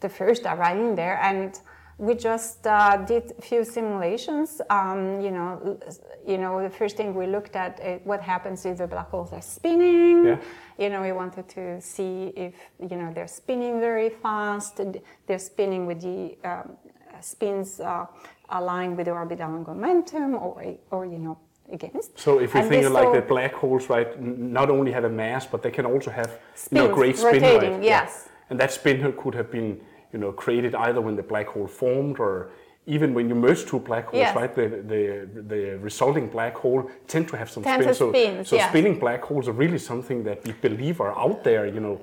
the 0.00 0.08
first 0.08 0.46
arriving 0.46 0.96
there, 0.96 1.18
and 1.22 1.60
we 2.02 2.14
just 2.14 2.66
uh, 2.66 2.96
did 2.96 3.32
a 3.38 3.42
few 3.42 3.64
simulations. 3.64 4.60
Um, 4.68 5.20
you 5.20 5.30
know, 5.30 5.78
you 6.26 6.36
know, 6.36 6.60
the 6.60 6.74
first 6.80 6.96
thing 6.96 7.14
we 7.14 7.26
looked 7.28 7.54
at 7.54 7.80
uh, 7.80 7.98
what 8.02 8.20
happens 8.20 8.66
if 8.66 8.78
the 8.78 8.88
black 8.88 9.08
holes 9.10 9.32
are 9.32 9.40
spinning. 9.40 10.26
Yeah. 10.26 10.38
You 10.78 10.88
know, 10.90 11.00
we 11.00 11.12
wanted 11.12 11.48
to 11.50 11.80
see 11.80 12.32
if 12.36 12.54
you 12.90 12.96
know 12.96 13.12
they're 13.14 13.34
spinning 13.42 13.78
very 13.78 14.10
fast. 14.10 14.80
They're 15.26 15.38
spinning 15.52 15.86
with 15.86 16.00
the 16.00 16.36
um, 16.44 16.76
spins 17.20 17.78
uh, 17.78 18.06
aligned 18.48 18.96
with 18.96 19.06
the 19.06 19.12
orbital 19.12 19.48
momentum, 19.48 20.34
or 20.34 20.54
or 20.90 21.06
you 21.06 21.18
know 21.18 21.38
against. 21.70 22.18
So 22.18 22.40
if 22.40 22.52
you 22.52 22.60
And 22.60 22.68
think 22.68 22.84
of 22.84 22.92
like 22.92 23.12
the 23.12 23.22
black 23.22 23.54
holes, 23.54 23.88
right, 23.88 24.20
not 24.20 24.70
only 24.70 24.90
have 24.90 25.04
a 25.04 25.14
mass, 25.24 25.46
but 25.46 25.62
they 25.62 25.70
can 25.70 25.86
also 25.86 26.10
have 26.10 26.30
you 26.70 26.78
know, 26.78 26.94
great 26.94 27.16
spin, 27.16 27.42
rotating, 27.42 27.74
right? 27.74 27.82
yes. 27.84 28.28
And 28.50 28.58
that 28.60 28.72
spin 28.72 29.12
could 29.16 29.34
have 29.34 29.50
been, 29.50 29.80
you 30.12 30.18
know, 30.18 30.30
created 30.32 30.74
either 30.74 31.00
when 31.00 31.16
the 31.16 31.22
black 31.22 31.46
hole 31.48 31.66
formed 31.66 32.18
or 32.18 32.50
even 32.86 33.14
when 33.14 33.28
you 33.28 33.34
merge 33.36 33.64
two 33.64 33.78
black 33.78 34.06
holes, 34.10 34.20
Yes. 34.20 34.36
right? 34.36 34.52
The, 34.54 34.66
the 34.92 35.04
the 35.52 35.78
resulting 35.88 36.26
black 36.28 36.54
hole 36.62 36.90
tend 37.06 37.28
to 37.28 37.36
have 37.36 37.48
some 37.54 37.62
Tend 37.62 37.82
spin. 37.82 37.88
to 37.88 37.94
so 37.94 38.08
spin, 38.12 38.44
so 38.44 38.56
yes. 38.56 38.68
spinning 38.70 38.98
black 38.98 39.22
holes 39.22 39.46
are 39.48 39.56
really 39.64 39.78
something 39.78 40.24
that 40.24 40.38
we 40.46 40.52
believe 40.68 41.00
are 41.00 41.14
out 41.26 41.38
there, 41.44 41.64
you 41.66 41.80
know. 41.80 42.00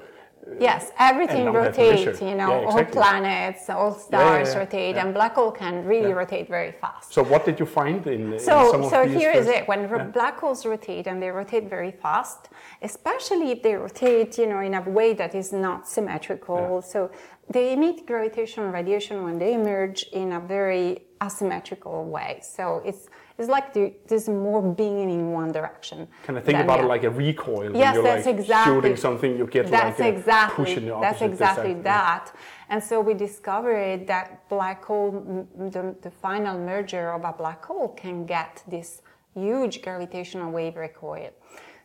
Uh, 0.48 0.56
yes, 0.60 0.92
everything 0.98 1.46
rotates, 1.52 2.22
you 2.22 2.36
know, 2.36 2.62
Yeah, 2.62 2.68
all 2.70 2.86
planets, 2.86 3.70
all 3.70 3.94
stars 3.94 4.54
yeah, 4.54 4.60
rotate, 4.60 4.96
yeah. 4.96 5.02
and 5.06 5.14
black 5.14 5.36
hole 5.36 5.52
can 5.52 5.86
really 5.86 6.14
rotate 6.14 6.48
very 6.48 6.72
fast. 6.72 7.14
So 7.14 7.24
what 7.24 7.46
did 7.46 7.60
you 7.60 7.66
find 7.66 8.06
in, 8.08 8.34
in 8.34 8.40
So, 8.40 8.72
some 8.72 8.84
of 8.84 8.90
so 8.90 9.08
here 9.08 9.32
is 9.32 9.46
first- 9.48 9.58
it. 9.58 9.68
When 9.68 10.12
black 10.12 10.40
holes 10.40 10.66
rotate, 10.66 11.06
and 11.08 11.22
they 11.22 11.30
rotate 11.30 11.70
very 11.70 11.92
fast, 11.92 12.50
especially 12.82 13.52
if 13.52 13.62
they 13.64 13.76
rotate, 13.76 14.38
you 14.38 14.48
know, 14.48 14.60
in 14.60 14.74
a 14.74 14.82
way 14.82 15.14
that 15.14 15.36
is 15.36 15.52
not 15.52 15.88
symmetrical. 15.88 16.82
So 16.82 17.12
they 17.50 17.74
emit 17.74 18.06
gravitational 18.06 18.70
radiation 18.72 19.24
when 19.24 19.40
they 19.40 19.54
emerge 19.54 20.04
in 20.14 20.32
a 20.34 20.40
very 20.40 20.88
asymmetrical 21.22 22.06
way. 22.06 22.40
So 22.42 22.82
it's 22.86 23.08
it's 23.40 23.50
like 23.50 23.74
the, 23.74 23.94
there's 24.08 24.28
more 24.28 24.62
being 24.62 25.10
in 25.10 25.32
one 25.32 25.52
direction. 25.54 26.08
Can 26.24 26.36
I 26.38 26.42
think 26.42 26.58
than 26.58 26.66
about 26.66 26.82
it 26.82 26.88
like 26.88 27.04
a 27.06 27.10
recoil? 27.10 27.72
when 27.72 27.76
Yes, 27.76 27.96
you're 27.96 28.04
that's 28.04 28.26
like 28.26 28.36
exactly. 28.36 28.74
shooting 28.74 28.96
something, 28.98 29.38
you 29.38 29.48
get 29.48 29.72
That's 29.72 29.98
like 29.98 30.14
a 30.14 30.18
exactly. 30.18 30.66
push 30.66 30.78
in 30.78 30.86
the 30.86 30.94
opposite 30.94 31.20
that's 31.20 31.34
exactly 31.34 31.64
direction. 31.64 31.84
that. 31.84 32.36
And 32.68 32.84
so 32.84 33.00
we 33.00 33.14
discovered 33.14 34.06
that 34.08 34.48
black 34.50 34.84
hole, 34.84 35.48
the, 35.58 35.96
the 36.02 36.12
final 36.12 36.60
merger 36.60 37.14
of 37.14 37.24
a 37.24 37.32
black 37.32 37.64
hole 37.64 37.88
can 37.90 38.26
get 38.26 38.62
this 38.68 39.02
huge 39.34 39.82
gravitational 39.82 40.52
wave 40.52 40.76
recoil. 40.76 41.32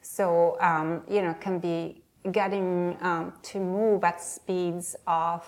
So 0.03 0.57
um, 0.61 1.03
you 1.09 1.23
know, 1.23 1.35
can 1.35 1.61
be 1.61 2.03
getting 2.33 2.97
um, 3.01 3.33
to 3.43 3.61
move 3.61 4.03
at 4.03 4.21
speeds 4.21 4.97
of 5.07 5.47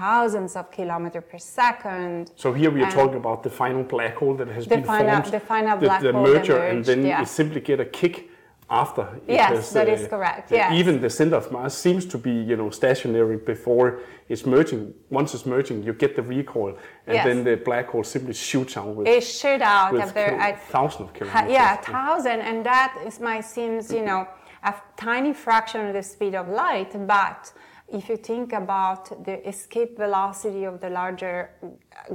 thousands 0.00 0.56
of 0.56 0.70
kilometers 0.70 1.24
per 1.30 1.38
second. 1.38 2.30
So 2.36 2.52
here 2.52 2.70
we 2.70 2.82
are 2.82 2.90
talking 2.90 3.16
about 3.24 3.42
the 3.42 3.50
final 3.50 3.82
black 3.82 4.14
hole 4.16 4.34
that 4.34 4.48
has 4.48 4.64
The 4.64 4.76
been 4.76 4.84
final- 4.84 5.10
formed, 5.22 5.32
the 5.32 5.40
final 5.54 5.76
black 5.78 6.00
the 6.02 6.12
hole 6.12 6.24
that 6.26 6.32
merger, 6.34 6.58
and 6.70 6.84
then 6.84 7.00
yeah. 7.06 7.20
you 7.20 7.26
simply 7.26 7.60
get 7.60 7.80
a 7.80 7.84
kick 8.00 8.30
after. 8.68 9.02
it 9.28 9.34
Yes, 9.40 9.50
has, 9.56 9.72
that 9.78 9.88
is 9.88 10.02
uh, 10.04 10.08
correct, 10.08 10.50
yes. 10.50 10.72
Even 10.80 11.00
the 11.00 11.08
center 11.10 11.36
of 11.36 11.46
mass 11.52 11.72
seems 11.86 12.04
to 12.12 12.18
be, 12.18 12.32
you 12.50 12.56
know, 12.60 12.68
stationary 12.70 13.36
before 13.36 14.00
it's 14.28 14.44
merging. 14.44 14.92
Once 15.18 15.28
it's 15.34 15.46
merging, 15.46 15.78
you 15.86 15.92
get 15.92 16.16
the 16.16 16.22
recoil, 16.22 16.72
and 17.06 17.14
Yes. 17.16 17.24
then 17.26 17.38
the 17.44 17.56
black 17.68 17.86
hole 17.92 18.04
simply 18.04 18.34
shoots 18.34 18.76
out 18.76 18.92
with, 18.96 19.06
It 19.06 19.62
out 19.62 19.92
with 19.92 20.12
kil- 20.14 20.40
at 20.48 20.54
thousands 20.76 21.02
of 21.08 21.12
kilometers. 21.14 21.50
yeah, 21.58 21.76
thousand, 21.76 22.40
and 22.40 22.58
that 22.72 22.90
is 23.08 23.20
my 23.20 23.40
seems 23.40 23.92
you 23.92 24.04
know 24.04 24.26
a 24.64 24.74
tiny 24.96 25.32
fraction 25.32 25.80
of 25.86 25.92
the 25.98 26.02
speed 26.02 26.34
of 26.34 26.48
light. 26.48 26.92
But 27.06 27.52
if 27.88 28.08
you 28.08 28.16
think 28.16 28.52
about 28.52 29.24
the 29.24 29.48
escape 29.48 29.96
velocity 29.96 30.64
of 30.64 30.80
the 30.80 30.90
larger 30.90 31.50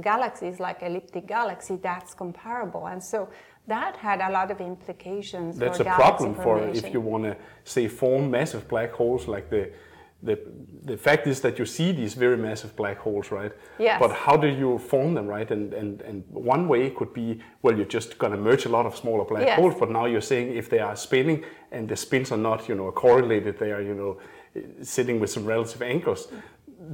galaxies, 0.00 0.60
like 0.60 0.82
elliptic 0.82 1.26
galaxy, 1.26 1.76
that's 1.76 2.14
comparable, 2.14 2.86
and 2.86 3.02
so 3.02 3.28
that 3.68 3.96
had 3.96 4.20
a 4.20 4.30
lot 4.30 4.50
of 4.50 4.60
implications. 4.60 5.56
That's 5.58 5.78
for 5.78 5.84
a 5.88 5.94
problem 5.94 6.34
for 6.34 6.58
if 6.68 6.92
you 6.92 7.00
want 7.00 7.24
to 7.24 7.36
say 7.64 7.88
form 7.88 8.30
massive 8.30 8.68
black 8.68 8.92
holes 8.92 9.28
like 9.28 9.48
the 9.50 9.70
the 10.24 10.38
the 10.84 10.96
fact 10.96 11.26
is 11.26 11.40
that 11.40 11.58
you 11.58 11.66
see 11.66 11.90
these 11.92 12.14
very 12.14 12.36
massive 12.36 12.76
black 12.76 12.98
holes 12.98 13.30
right 13.32 13.52
Yes. 13.78 13.98
but 14.00 14.12
how 14.12 14.36
do 14.36 14.46
you 14.46 14.78
form 14.78 15.14
them 15.14 15.26
right 15.26 15.50
and 15.50 15.74
and 15.74 16.00
and 16.02 16.22
one 16.28 16.68
way 16.68 16.90
could 16.90 17.12
be 17.12 17.40
well 17.62 17.74
you're 17.76 17.92
just 17.98 18.18
going 18.18 18.32
to 18.32 18.38
merge 18.38 18.64
a 18.66 18.68
lot 18.68 18.86
of 18.86 18.94
smaller 18.96 19.24
black 19.24 19.46
Yes. 19.46 19.58
holes 19.58 19.74
but 19.80 19.90
now 19.90 20.06
you're 20.06 20.20
saying 20.32 20.56
if 20.56 20.68
they 20.70 20.78
are 20.78 20.94
spinning 20.94 21.44
and 21.72 21.88
the 21.88 21.96
spins 21.96 22.30
are 22.30 22.38
not 22.50 22.68
you 22.68 22.74
know 22.76 22.90
correlated 22.92 23.58
they 23.58 23.72
are 23.72 23.82
you 23.82 23.94
know 23.94 24.16
sitting 24.82 25.20
with 25.20 25.30
some 25.30 25.44
relative 25.44 25.82
angles 25.82 26.28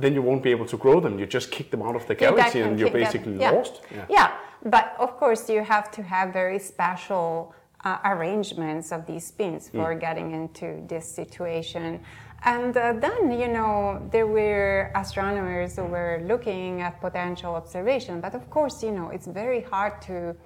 then 0.02 0.12
you 0.14 0.22
won't 0.22 0.42
be 0.42 0.50
able 0.50 0.66
to 0.66 0.76
grow 0.76 1.00
them 1.00 1.18
you 1.18 1.26
just 1.26 1.50
kick 1.50 1.70
them 1.70 1.82
out 1.82 1.96
of 1.96 2.06
the 2.06 2.14
galaxy 2.14 2.60
and 2.60 2.78
you're 2.78 2.90
basically 2.90 3.36
yeah. 3.38 3.50
lost 3.50 3.80
Yeah. 4.08 4.32
but 4.64 4.94
of 4.98 5.16
course 5.16 5.48
you 5.48 5.62
have 5.62 5.90
to 5.92 6.02
have 6.02 6.32
very 6.32 6.58
special 6.58 7.54
uh, 7.84 7.98
arrangements 8.04 8.92
of 8.92 9.06
these 9.06 9.24
spins 9.26 9.68
for 9.68 9.94
Mm. 9.94 10.00
getting 10.00 10.28
into 10.32 10.82
this 10.88 11.06
situation. 11.20 12.00
And 12.44 12.76
uh, 12.76 12.92
then, 12.94 13.32
you 13.32 13.48
know, 13.48 14.00
there 14.10 14.26
were 14.26 14.90
astronomers 14.94 15.76
who 15.76 15.84
were 15.84 16.20
looking 16.24 16.82
at 16.82 17.00
potential 17.00 17.54
observation, 17.54 18.20
but 18.20 18.34
of 18.34 18.48
course, 18.50 18.82
you 18.82 18.92
know, 18.92 19.10
it's 19.10 19.26
very 19.26 19.60
hard 19.60 19.94
to 20.02 20.36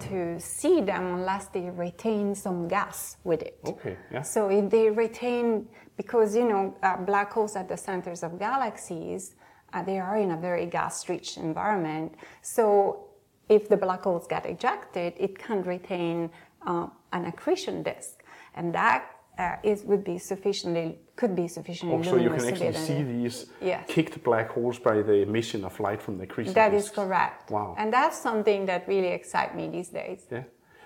to 0.00 0.38
see 0.40 0.80
them 0.80 1.14
unless 1.14 1.46
they 1.46 1.70
retain 1.70 2.34
some 2.34 2.68
gas 2.68 3.16
with 3.24 3.42
it. 3.42 3.58
okay 3.66 3.96
yeah 4.12 4.22
So 4.22 4.48
if 4.48 4.70
they 4.70 4.90
retain, 4.90 5.68
because 5.96 6.34
you 6.36 6.48
know, 6.48 6.76
uh, 6.82 6.96
black 6.96 7.32
holes 7.32 7.56
at 7.56 7.68
the 7.68 7.76
centers 7.76 8.22
of 8.22 8.38
galaxies, 8.38 9.34
uh, 9.72 9.82
they 9.82 9.98
are 9.98 10.16
in 10.16 10.32
a 10.32 10.36
very 10.36 10.66
gas-rich 10.66 11.36
environment. 11.36 12.14
So 12.42 13.08
if 13.48 13.68
the 13.68 13.76
black 13.76 14.02
holes 14.02 14.26
get 14.26 14.46
ejected, 14.46 15.14
it 15.16 15.38
can 15.38 15.62
retain 15.62 16.30
uh, 16.66 16.88
an 17.12 17.26
accretion 17.26 17.82
disk, 17.82 18.22
and 18.54 18.74
that 18.74 19.06
uh, 19.38 19.56
is 19.62 19.84
would 19.84 20.04
be 20.04 20.18
sufficiently 20.18 20.98
could 21.16 21.34
be 21.34 21.48
sufficiently 21.48 21.96
Oh, 21.96 22.02
so 22.02 22.16
you 22.16 22.30
can 22.30 22.44
actually 22.44 22.72
see 22.74 23.02
these 23.02 23.46
Yes. 23.60 23.84
kicked 23.88 24.22
black 24.22 24.50
holes 24.50 24.78
by 24.78 25.02
the 25.02 25.22
emission 25.22 25.64
of 25.64 25.78
light 25.80 26.02
from 26.02 26.18
the 26.18 26.24
accretion 26.24 26.54
That 26.54 26.74
is 26.74 26.90
correct. 26.90 27.50
Wow. 27.50 27.74
And 27.78 27.92
that's 27.92 28.18
something 28.18 28.66
that 28.66 28.86
really 28.88 29.08
excites 29.08 29.54
me 29.54 29.68
these 29.68 29.88
days. 29.88 30.26
Yeah. 30.30 30.44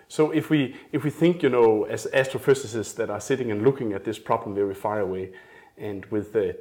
So 0.08 0.30
if 0.30 0.50
we 0.50 0.76
if 0.92 1.02
we 1.04 1.10
think, 1.10 1.42
you 1.42 1.48
know, 1.48 1.84
as 1.84 2.06
astrophysicists 2.12 2.94
that 2.94 3.10
are 3.10 3.20
sitting 3.20 3.50
and 3.50 3.62
looking 3.62 3.92
at 3.92 4.04
this 4.04 4.18
problem 4.18 4.54
very 4.54 4.74
far 4.74 5.00
away, 5.00 5.32
and 5.76 6.06
with 6.06 6.32
the 6.32 6.56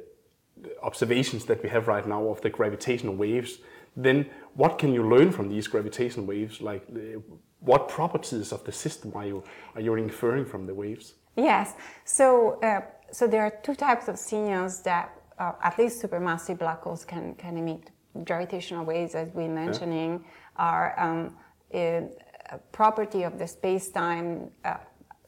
the 0.62 0.72
observations 0.82 1.44
that 1.44 1.62
we 1.62 1.68
have 1.68 1.86
right 1.86 2.06
now 2.06 2.28
of 2.28 2.40
the 2.40 2.50
gravitational 2.50 3.14
waves, 3.14 3.58
then 3.94 4.26
what 4.54 4.78
can 4.78 4.92
you 4.92 5.06
learn 5.08 5.30
from 5.30 5.48
these 5.48 5.68
gravitational 5.68 6.26
waves? 6.26 6.60
Like, 6.60 6.82
uh, 6.90 7.20
what 7.60 7.88
properties 7.88 8.52
of 8.52 8.64
the 8.64 8.72
system 8.72 9.12
are 9.14 9.26
you 9.26 9.44
are 9.74 9.80
you 9.80 9.94
inferring 9.94 10.46
from 10.46 10.66
the 10.66 10.74
waves? 10.74 11.14
Yes. 11.36 11.74
So, 12.04 12.60
uh, 12.60 12.80
so 13.12 13.26
there 13.26 13.42
are 13.42 13.52
two 13.62 13.74
types 13.74 14.08
of 14.08 14.18
signals 14.18 14.82
that 14.82 15.12
uh, 15.38 15.52
at 15.62 15.78
least 15.78 16.02
supermassive 16.02 16.58
black 16.58 16.82
holes 16.82 17.04
can, 17.04 17.34
can 17.34 17.56
emit. 17.56 17.90
Gravitational 18.24 18.84
waves, 18.86 19.14
as 19.14 19.28
we 19.34 19.46
mentioning, 19.46 20.24
are 20.56 20.98
um, 20.98 21.36
a 21.74 22.08
a 22.50 22.58
property 22.72 23.22
of 23.22 23.38
the 23.38 23.46
space-time 23.46 24.50
uh, 24.64 24.76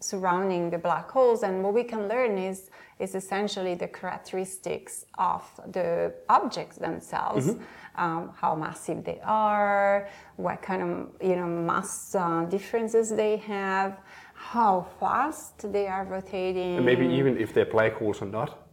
surrounding 0.01 0.71
the 0.71 0.79
black 0.79 1.11
holes. 1.11 1.43
And 1.43 1.63
what 1.63 1.75
we 1.75 1.85
can 1.85 2.09
learn 2.09 2.39
is 2.39 2.71
is 2.99 3.15
essentially 3.15 3.75
the 3.77 3.87
characteristics 3.87 5.05
of 5.19 5.43
the 5.71 6.13
objects 6.29 6.77
themselves, 6.79 7.51
um, 7.95 8.33
how 8.37 8.57
massive 8.57 9.05
they 9.05 9.21
are, 9.23 10.09
what 10.37 10.63
kind 10.63 10.83
of 10.83 10.89
you 11.21 11.37
know 11.37 11.47
mass 11.47 12.15
uh, 12.15 12.45
differences 12.45 13.11
they 13.11 13.37
have, 13.37 13.99
how 14.39 14.87
fast 15.01 15.71
they 15.73 15.87
are 15.89 16.05
rotating. 16.05 16.77
And 16.77 16.87
maybe 16.87 17.07
even 17.07 17.37
if 17.37 17.53
they're 17.53 17.67
black 17.67 17.95
holes 17.95 18.23
or 18.23 18.27
not. 18.27 18.65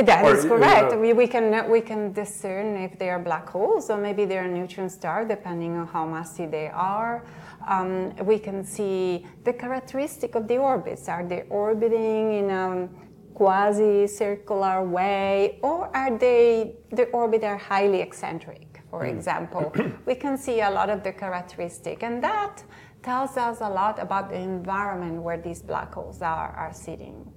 That 0.00 0.24
Or, 0.24 0.34
is 0.34 0.44
correct. 0.44 0.96
we, 0.98 1.12
we 1.12 1.26
can 1.26 1.70
we 1.70 1.80
can 1.82 2.12
discern 2.12 2.76
if 2.76 2.98
they 2.98 3.10
are 3.10 3.18
black 3.18 3.48
holes 3.48 3.90
or 3.90 3.98
maybe 3.98 4.24
they 4.24 4.38
are 4.38 4.48
neutron 4.48 4.88
star, 4.88 5.24
depending 5.26 5.76
on 5.76 5.86
how 5.86 6.06
massive 6.06 6.50
they 6.50 6.68
are. 6.68 7.24
Um, 7.68 8.16
we 8.24 8.38
can 8.38 8.64
see 8.64 9.26
the 9.44 9.52
characteristic 9.52 10.34
of 10.34 10.48
the 10.48 10.56
orbits. 10.56 11.08
Are 11.08 11.24
they 11.24 11.42
orbiting 11.50 12.32
in 12.40 12.50
a 12.50 12.88
quasi-circular 13.34 14.82
way, 14.84 15.58
or 15.62 15.94
are 15.96 16.16
they 16.18 16.74
the 16.90 17.04
orbit 17.20 17.44
are 17.44 17.58
highly 17.58 18.00
eccentric? 18.00 18.80
For 18.90 19.04
example, 19.06 19.72
we 20.06 20.14
can 20.14 20.36
see 20.36 20.60
a 20.60 20.70
lot 20.70 20.88
of 20.90 21.02
the 21.02 21.12
characteristic, 21.12 22.02
and 22.02 22.22
that 22.22 22.62
tells 23.02 23.36
us 23.36 23.60
a 23.60 23.68
lot 23.68 23.98
about 23.98 24.30
the 24.30 24.36
environment 24.36 25.22
where 25.22 25.38
these 25.38 25.62
black 25.62 25.92
holes 25.94 26.22
are, 26.22 26.50
are 26.56 26.72
sitting. 26.72 27.30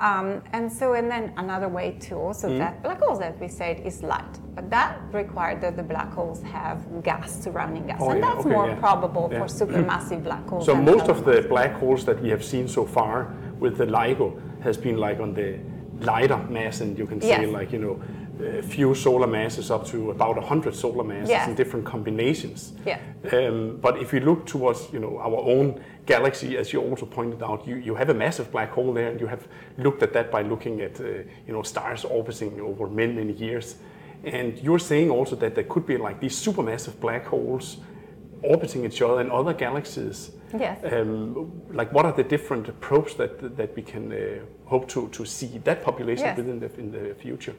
Um, 0.00 0.42
and 0.52 0.72
so, 0.72 0.94
and 0.94 1.10
then 1.10 1.34
another 1.36 1.68
way 1.68 1.98
to 2.00 2.14
also 2.16 2.48
Mm-hmm. 2.48 2.58
that 2.58 2.82
black 2.82 2.98
holes, 3.00 3.20
as 3.20 3.38
we 3.38 3.46
said, 3.48 3.80
is 3.80 4.02
light. 4.02 4.34
But 4.54 4.70
that 4.70 4.98
required 5.12 5.60
that 5.60 5.76
the 5.76 5.82
black 5.82 6.10
holes 6.12 6.42
have 6.42 6.78
gas, 7.02 7.42
surrounding 7.44 7.86
gas. 7.86 7.98
Oh, 8.00 8.10
and 8.10 8.20
yeah, 8.20 8.26
that's 8.26 8.40
okay, 8.46 8.54
more 8.56 8.68
yeah. 8.68 8.74
probable 8.76 9.28
Yeah. 9.30 9.38
for 9.40 9.46
supermassive 9.46 10.24
black 10.24 10.46
holes. 10.48 10.64
So 10.64 10.74
most 10.74 11.08
of 11.08 11.24
the 11.24 11.42
black 11.42 11.74
holes 11.74 12.04
that 12.06 12.20
we 12.22 12.30
have 12.30 12.42
seen 12.42 12.66
so 12.68 12.86
far 12.86 13.32
with 13.60 13.76
the 13.76 13.86
LIGO 13.86 14.32
has 14.62 14.78
been 14.78 14.96
like 14.96 15.20
on 15.20 15.34
the 15.34 15.58
lighter 16.00 16.38
mass, 16.48 16.80
and 16.80 16.98
you 16.98 17.06
can 17.06 17.20
say 17.20 17.42
Yes. 17.42 17.48
like 17.52 17.70
you 17.70 17.78
know 17.78 18.00
a 18.40 18.62
few 18.62 18.94
solar 18.94 19.26
masses 19.26 19.70
up 19.70 19.86
to 19.86 20.10
about 20.10 20.36
100 20.36 20.74
solar 20.74 21.04
masses 21.04 21.30
Yeah. 21.30 21.48
in 21.48 21.54
different 21.54 21.84
combinations. 21.86 22.72
Yeah. 22.86 22.98
Um, 23.32 23.78
but 23.80 23.98
if 23.98 24.12
we 24.12 24.20
look 24.20 24.46
towards 24.46 24.92
you 24.92 25.00
know 25.00 25.18
our 25.18 25.36
own 25.54 25.80
galaxy, 26.06 26.56
as 26.58 26.72
you 26.72 26.80
also 26.90 27.06
pointed 27.06 27.42
out, 27.42 27.66
you, 27.66 27.76
you 27.76 27.94
have 27.94 28.10
a 28.10 28.14
massive 28.14 28.50
black 28.50 28.70
hole 28.72 28.92
there, 28.94 29.08
and 29.10 29.20
you 29.20 29.26
have 29.28 29.46
looked 29.78 30.02
at 30.02 30.12
that 30.12 30.30
by 30.30 30.42
looking 30.42 30.80
at 30.80 31.00
uh, 31.00 31.04
you 31.46 31.52
know 31.52 31.62
stars 31.62 32.04
orbiting 32.04 32.60
over 32.60 32.88
many 32.88 33.12
many 33.12 33.32
years. 33.32 33.76
And 34.24 34.58
you're 34.58 34.78
saying 34.80 35.10
also 35.10 35.36
that 35.36 35.54
there 35.54 35.64
could 35.64 35.84
be 35.86 35.96
like 35.96 36.20
these 36.20 36.36
supermassive 36.46 36.98
black 37.00 37.26
holes 37.26 37.78
orbiting 38.42 38.84
each 38.84 39.02
other 39.02 39.20
in 39.20 39.30
other 39.30 39.52
galaxies. 39.54 40.30
Yes. 40.58 40.78
Um, 40.92 41.50
like 41.72 41.92
what 41.92 42.04
are 42.06 42.12
the 42.12 42.24
different 42.24 42.80
probes 42.80 43.14
that 43.14 43.56
that 43.56 43.74
we 43.76 43.82
can 43.82 44.12
uh, 44.12 44.18
hope 44.66 44.86
to, 44.88 45.08
to 45.08 45.24
see 45.24 45.60
that 45.64 45.82
population 45.84 46.24
Yes. 46.26 46.36
within 46.36 46.60
the 46.60 46.70
in 46.80 46.90
the 46.92 47.14
future? 47.14 47.54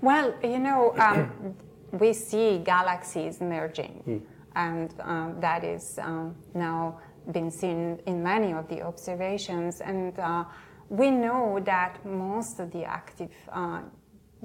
Well, 0.00 0.34
you 0.42 0.58
know, 0.58 0.94
um, 0.98 1.54
we 1.92 2.12
see 2.12 2.58
galaxies 2.58 3.40
merging, 3.40 4.22
and 4.54 4.94
um, 5.00 5.40
that 5.40 5.64
is 5.64 5.98
um, 6.00 6.36
now 6.54 7.00
been 7.32 7.50
seen 7.50 7.98
in 8.06 8.22
many 8.22 8.52
of 8.52 8.68
the 8.68 8.82
observations. 8.82 9.80
And 9.80 10.18
uh, 10.18 10.44
we 10.88 11.10
know 11.10 11.60
that 11.64 12.04
most 12.04 12.60
of 12.60 12.70
the 12.70 12.84
active 12.84 13.30
uh, 13.52 13.82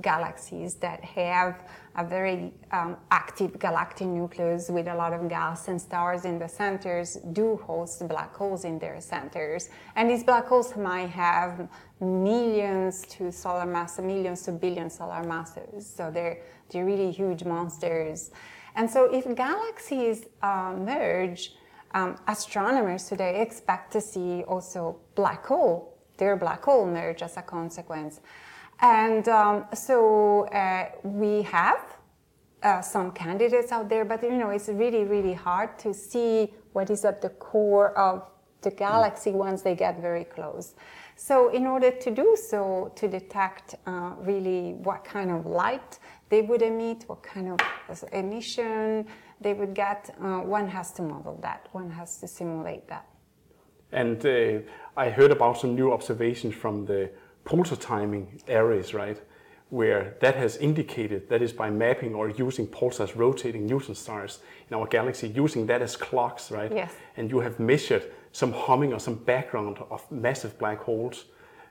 galaxies 0.01 0.75
that 0.75 1.03
have 1.03 1.63
a 1.95 2.03
very 2.03 2.51
um, 2.71 2.97
active 3.11 3.59
galactic 3.59 4.07
nucleus 4.07 4.69
with 4.69 4.87
a 4.87 4.95
lot 4.95 5.13
of 5.13 5.29
gas 5.29 5.67
and 5.67 5.79
stars 5.79 6.25
in 6.25 6.39
the 6.39 6.47
centers 6.47 7.17
do 7.33 7.57
host 7.57 8.07
black 8.07 8.35
holes 8.35 8.65
in 8.65 8.79
their 8.79 8.99
centers. 8.99 9.69
And 9.95 10.09
these 10.09 10.23
black 10.23 10.47
holes 10.47 10.75
might 10.75 11.09
have 11.11 11.67
millions 11.99 13.03
to 13.09 13.31
solar 13.31 13.65
mass, 13.65 13.99
millions 13.99 14.41
to 14.43 14.51
billions 14.51 14.95
solar 14.95 15.23
masses. 15.23 15.85
So 15.85 16.09
they're, 16.11 16.39
they're 16.69 16.85
really 16.85 17.11
huge 17.11 17.43
monsters. 17.43 18.31
And 18.75 18.89
so 18.89 19.13
if 19.13 19.23
galaxies 19.35 20.25
uh, 20.41 20.73
merge, 20.75 21.53
um, 21.93 22.17
astronomers 22.27 23.03
today 23.03 23.41
expect 23.41 23.93
to 23.93 24.01
see 24.01 24.43
also 24.43 24.97
black 25.13 25.45
hole, 25.45 25.95
their 26.17 26.35
black 26.35 26.63
hole 26.63 26.87
merge 26.87 27.21
as 27.21 27.37
a 27.37 27.43
consequence. 27.43 28.19
And 28.83 29.29
um, 29.29 29.65
so 29.73 30.43
uh, 30.47 30.89
we 31.03 31.43
have 31.43 31.97
uh, 32.61 32.81
some 32.81 33.13
candidates 33.13 33.71
out 33.71 33.87
there, 33.87 34.03
but 34.03 34.21
you 34.21 34.37
know 34.37 34.49
it's 34.49 34.67
really 34.67 35.05
really 35.05 35.33
hard 35.33 35.79
to 35.79 35.93
see 35.93 36.53
what 36.73 36.89
is 36.89 37.05
at 37.05 37.21
the 37.21 37.29
core 37.29 37.97
of 37.97 38.29
the 38.61 38.71
galaxy 38.71 39.31
once 39.31 39.61
they 39.61 39.73
get 39.73 40.01
very 40.01 40.25
close. 40.25 40.75
So 41.15 41.49
in 41.49 41.65
order 41.65 41.91
to 41.91 42.11
do 42.11 42.35
so, 42.35 42.91
to 42.95 43.07
detect 43.07 43.75
uh, 43.85 44.15
really 44.19 44.73
what 44.73 45.05
kind 45.05 45.31
of 45.31 45.45
light 45.45 45.99
they 46.27 46.41
would 46.41 46.61
emit, 46.61 47.05
what 47.07 47.23
kind 47.23 47.51
of 47.53 48.03
emission 48.11 49.05
they 49.39 49.53
would 49.53 49.73
get, 49.73 50.13
uh, 50.21 50.39
one 50.39 50.67
has 50.67 50.91
to 50.93 51.01
model 51.03 51.37
that. 51.41 51.69
One 51.71 51.89
has 51.91 52.17
to 52.19 52.27
simulate 52.27 52.87
that. 52.89 53.07
And 53.91 54.25
uh, 54.25 54.59
I 54.97 55.09
heard 55.09 55.31
about 55.31 55.59
some 55.59 55.75
new 55.75 55.93
observations 55.93 56.55
from 56.55 56.85
the 56.85 57.11
pulsar 57.45 57.79
timing 57.79 58.41
arrays, 58.49 58.93
right? 58.93 59.19
Where 59.69 60.15
that 60.21 60.35
has 60.35 60.57
indicated 60.57 61.29
that 61.29 61.41
is 61.41 61.51
by 61.51 61.69
mapping 61.69 62.13
or 62.13 62.29
using 62.29 62.67
pulsars 62.67 63.15
rotating 63.15 63.65
neutron 63.65 63.95
stars 63.95 64.39
in 64.69 64.75
our 64.75 64.87
galaxy, 64.87 65.27
using 65.29 65.65
that 65.67 65.81
as 65.81 65.95
clocks, 65.97 66.51
right? 66.51 66.71
Yes. 66.71 66.93
And 67.17 67.29
you 67.31 67.39
have 67.39 67.59
measured 67.59 68.03
some 68.31 68.51
humming 68.53 68.93
or 68.93 68.99
some 68.99 69.15
background 69.15 69.77
of 69.89 70.09
massive 70.11 70.57
black 70.59 70.79
holes. 70.79 71.25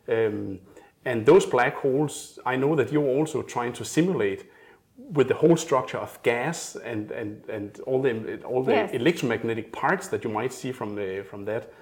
Um, 0.09 0.59
and 1.05 1.25
those 1.27 1.47
black 1.47 1.77
holes, 1.77 2.39
I 2.45 2.57
know 2.57 2.75
that 2.77 2.93
you're 2.93 3.09
also 3.19 3.43
trying 3.43 3.73
to 3.75 3.85
simulate 3.85 4.51
with 4.97 5.29
the 5.29 5.35
whole 5.35 5.57
structure 5.57 5.99
of 5.99 6.23
gas 6.23 6.77
and, 6.77 7.11
and, 7.11 7.45
and 7.49 7.81
all 7.87 8.01
the, 8.03 8.41
all 8.45 8.63
the 8.63 8.73
Yes. 8.73 8.91
electromagnetic 8.93 9.73
parts 9.73 10.09
that 10.09 10.23
you 10.25 10.31
might 10.31 10.53
see 10.53 10.71
from, 10.73 10.95
the, 10.95 11.25
from 11.29 11.45
that. 11.47 11.73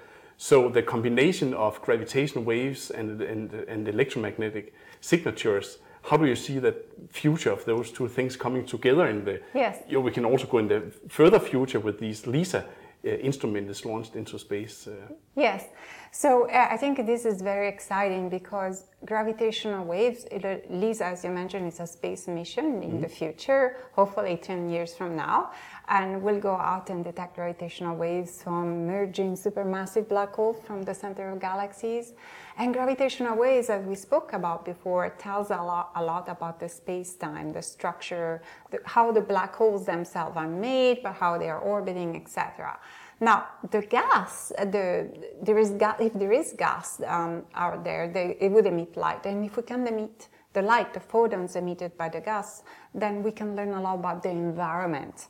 So 0.43 0.69
the 0.69 0.81
combination 0.81 1.53
of 1.53 1.79
gravitational 1.83 2.43
waves 2.43 2.89
and, 2.89 3.21
and, 3.21 3.53
and 3.53 3.87
electromagnetic 3.87 4.73
signatures, 4.99 5.77
how 6.01 6.17
do 6.17 6.25
you 6.25 6.35
see 6.35 6.57
the 6.57 6.75
future 7.11 7.51
of 7.51 7.63
those 7.65 7.91
two 7.91 8.07
things 8.07 8.35
coming 8.37 8.65
together 8.65 9.05
in 9.05 9.23
the, 9.23 9.39
Yes. 9.53 9.83
you 9.87 9.93
know, 9.93 10.01
we 10.01 10.09
can 10.09 10.25
also 10.25 10.47
go 10.47 10.57
in 10.57 10.67
the 10.67 10.91
further 11.09 11.39
future 11.39 11.79
with 11.79 11.99
these 11.99 12.25
LISA 12.25 12.65
uh, 13.03 13.09
instrument 13.09 13.69
is 13.69 13.85
launched 13.85 14.15
into 14.15 14.39
space. 14.39 14.87
Uh, 14.87 15.13
Yes. 15.35 15.65
So 16.11 16.49
uh, 16.49 16.67
I 16.71 16.77
think 16.77 17.05
this 17.05 17.25
is 17.25 17.41
very 17.41 17.67
exciting 17.67 18.27
because 18.29 18.85
gravitational 19.05 19.85
waves, 19.85 20.25
it, 20.31 20.43
uh, 20.43 20.57
LISA, 20.69 21.05
as 21.05 21.23
you 21.23 21.29
mentioned, 21.29 21.67
is 21.67 21.79
a 21.79 21.85
space 21.87 22.27
mission 22.27 22.81
in 22.83 22.99
the 22.99 23.07
future, 23.07 23.77
hopefully 23.93 24.37
10 24.37 24.69
years 24.71 24.95
from 24.95 25.15
now. 25.15 25.51
And 25.91 26.21
we'll 26.23 26.39
go 26.39 26.55
out 26.55 26.89
and 26.89 27.03
detect 27.03 27.35
gravitational 27.35 27.97
waves 27.97 28.41
from 28.41 28.87
merging 28.87 29.35
supermassive 29.35 30.07
black 30.07 30.33
holes 30.33 30.55
from 30.63 30.83
the 30.83 30.93
center 30.93 31.29
of 31.29 31.41
galaxies. 31.41 32.13
And 32.57 32.73
gravitational 32.73 33.35
waves, 33.35 33.69
as 33.69 33.85
we 33.85 33.95
spoke 33.95 34.31
about 34.31 34.63
before, 34.63 35.09
tells 35.19 35.49
a 35.49 35.57
lot, 35.57 35.91
a 35.95 36.01
lot 36.01 36.29
about 36.29 36.61
the 36.61 36.69
space-time, 36.69 37.51
the 37.51 37.61
structure, 37.61 38.41
the, 38.69 38.79
how 38.85 39.11
the 39.11 39.19
black 39.19 39.53
holes 39.53 39.85
themselves 39.85 40.37
are 40.37 40.47
made, 40.47 41.03
but 41.03 41.15
how 41.15 41.37
they 41.37 41.49
are 41.49 41.59
orbiting, 41.59 42.15
etc. 42.15 42.79
Now, 43.19 43.47
the 43.69 43.81
gas, 43.81 44.53
the, 44.57 45.11
there 45.43 45.57
is 45.57 45.71
ga- 45.71 45.97
if 45.99 46.13
there 46.13 46.31
is 46.31 46.55
gas 46.57 47.01
um, 47.05 47.43
out 47.53 47.83
there, 47.83 48.07
they, 48.07 48.37
it 48.39 48.49
would 48.49 48.65
emit 48.65 48.95
light. 48.95 49.25
And 49.25 49.43
if 49.43 49.57
we 49.57 49.63
can 49.63 49.85
emit 49.85 50.29
the 50.53 50.61
light, 50.61 50.93
the 50.93 51.01
photons 51.01 51.57
emitted 51.57 51.97
by 51.97 52.07
the 52.07 52.21
gas, 52.21 52.63
then 52.95 53.23
we 53.23 53.31
can 53.31 53.57
learn 53.57 53.73
a 53.73 53.81
lot 53.81 53.95
about 53.95 54.23
the 54.23 54.29
environment. 54.29 55.27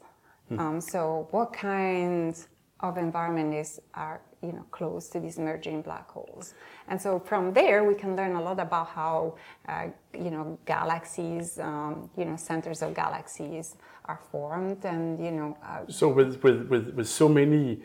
Um, 0.59 0.81
so, 0.81 1.27
what 1.31 1.53
kinds 1.53 2.47
of 2.79 2.97
environment 2.97 3.53
is 3.53 3.79
are 3.93 4.21
you 4.41 4.51
know 4.51 4.65
close 4.71 5.07
to 5.09 5.19
these 5.19 5.37
merging 5.37 5.81
black 5.81 6.09
holes? 6.09 6.53
And 6.87 7.01
so, 7.01 7.19
from 7.19 7.53
there, 7.53 7.83
we 7.83 7.95
can 7.95 8.15
learn 8.15 8.35
a 8.35 8.41
lot 8.41 8.59
about 8.59 8.87
how 8.89 9.35
uh, 9.67 9.87
you 10.13 10.31
know 10.31 10.57
galaxies, 10.65 11.59
um, 11.59 12.09
you 12.17 12.25
know 12.25 12.35
centers 12.35 12.81
of 12.81 12.93
galaxies 12.93 13.75
are 14.05 14.19
formed, 14.31 14.85
and 14.85 15.23
you 15.23 15.31
know 15.31 15.57
uh, 15.63 15.89
So 15.89 16.09
with, 16.09 16.43
with, 16.43 16.67
with, 16.67 16.93
with 16.95 17.07
so 17.07 17.29
many, 17.29 17.81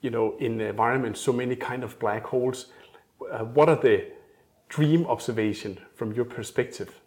you 0.00 0.10
know, 0.10 0.36
in 0.38 0.58
the 0.58 0.68
environment, 0.68 1.16
so 1.16 1.32
many 1.32 1.56
kind 1.56 1.84
of 1.84 1.98
black 1.98 2.24
holes, 2.24 2.66
uh, 3.30 3.44
what 3.44 3.68
are 3.68 3.80
the 3.80 4.06
dream 4.68 5.04
observation 5.06 5.78
from 5.94 6.12
your 6.12 6.24
perspective 6.24 7.01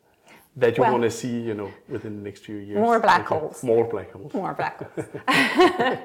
that 0.56 0.78
you 0.78 0.82
Well- 0.84 0.91
want 0.94 1.04
to 1.04 1.12
see, 1.12 1.39
you 1.39 1.54
know, 1.54 1.70
within 1.89 2.15
the 2.18 2.24
next 2.24 2.46
few 2.46 2.58
years? 2.58 2.80
More 2.80 3.00
black 3.00 3.30
Okay, 3.32 3.39
holes. 3.39 3.63
More 3.63 3.86
black 3.86 4.12
holes. 4.12 4.34
more 4.34 4.54
black 4.54 4.76
holes. 4.96 5.08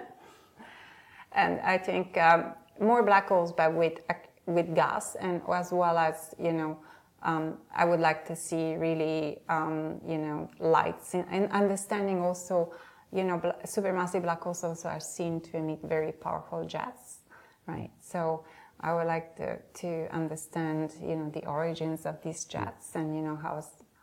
and 1.33 1.61
I 1.61 1.79
think 1.79 2.17
um, 2.19 2.55
more 2.81 3.03
black 3.03 3.29
holes, 3.29 3.53
but 3.53 3.75
with 3.75 3.99
with 4.47 4.75
gas, 4.75 5.15
and 5.17 5.41
as 5.49 5.71
well 5.73 5.97
as 5.99 6.35
you 6.39 6.53
know, 6.53 6.79
um, 7.23 7.59
I 7.75 7.85
would 7.85 8.01
like 8.01 8.25
to 8.27 8.35
see 8.37 8.75
really 8.77 9.39
um, 9.49 10.01
you 10.07 10.19
know 10.19 10.49
lights 10.59 11.15
and, 11.15 11.27
and 11.31 11.51
understanding 11.53 12.21
also. 12.23 12.73
You 13.13 13.25
know, 13.25 13.39
supermassive 13.65 14.23
black 14.23 14.41
holes 14.41 14.63
also 14.63 14.89
are 14.89 15.01
seen 15.01 15.41
to 15.41 15.57
emit 15.57 15.81
very 15.83 16.13
powerful 16.13 16.65
jets, 16.65 17.19
right? 17.67 17.91
So 18.01 18.45
I 18.81 18.95
would 18.95 19.09
like 19.09 19.35
to, 19.39 19.59
to 19.81 20.07
understand, 20.15 20.95
you 21.03 21.17
know, 21.17 21.29
the 21.29 21.45
origins 21.45 22.07
of 22.07 22.23
these 22.23 22.45
jets 22.45 22.95
and 22.95 23.17
you 23.17 23.21
know 23.23 23.35
how 23.35 23.61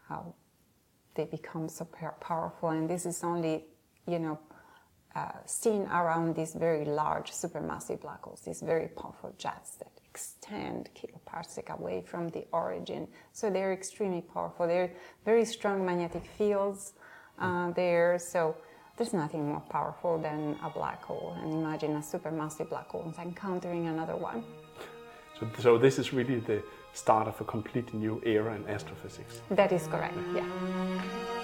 how 0.08 0.34
they 1.16 1.26
become 1.26 1.68
so 1.70 1.86
powerful. 2.22 2.70
And 2.70 2.90
this 2.90 3.06
is 3.06 3.24
only, 3.24 3.66
you 4.08 4.20
know, 4.20 4.40
uh, 5.16 5.32
seen 5.46 5.88
around 5.88 6.36
these 6.36 6.54
very 6.54 6.86
large 6.86 7.32
supermassive 7.32 8.02
black 8.02 8.22
holes, 8.24 8.42
these 8.42 8.62
very 8.62 8.88
powerful 8.88 9.34
jets 9.38 9.76
that 9.76 9.92
extend 10.10 10.90
kiloparsec 10.96 11.70
away 11.70 12.04
from 12.06 12.30
the 12.30 12.46
origin. 12.52 13.08
So 13.34 13.50
they're 13.50 13.74
extremely 13.74 14.22
powerful. 14.22 14.68
They're 14.68 14.92
very 15.26 15.46
strong 15.46 15.86
magnetic 15.86 16.26
fields 16.38 16.94
uh, 17.40 17.72
there. 17.72 18.20
So 18.20 18.56
there's 18.96 19.14
nothing 19.14 19.48
more 19.48 19.64
powerful 19.70 20.20
than 20.20 20.58
a 20.64 20.70
black 20.70 21.04
hole. 21.04 21.36
And 21.42 21.52
imagine 21.52 21.96
a 21.96 22.00
supermassive 22.00 22.70
black 22.70 22.90
hole 22.90 23.12
encountering 23.20 23.88
another 23.88 24.16
one. 24.16 24.44
So, 25.40 25.50
so 25.60 25.78
this 25.78 25.98
is 26.00 26.14
really 26.14 26.40
the 26.40 26.64
start 26.98 27.28
of 27.28 27.40
a 27.40 27.44
completely 27.44 28.00
new 28.00 28.20
era 28.26 28.56
in 28.56 28.68
astrophysics. 28.68 29.42
That 29.52 29.72
is 29.72 29.86
correct, 29.88 30.18
yeah. 30.36 31.37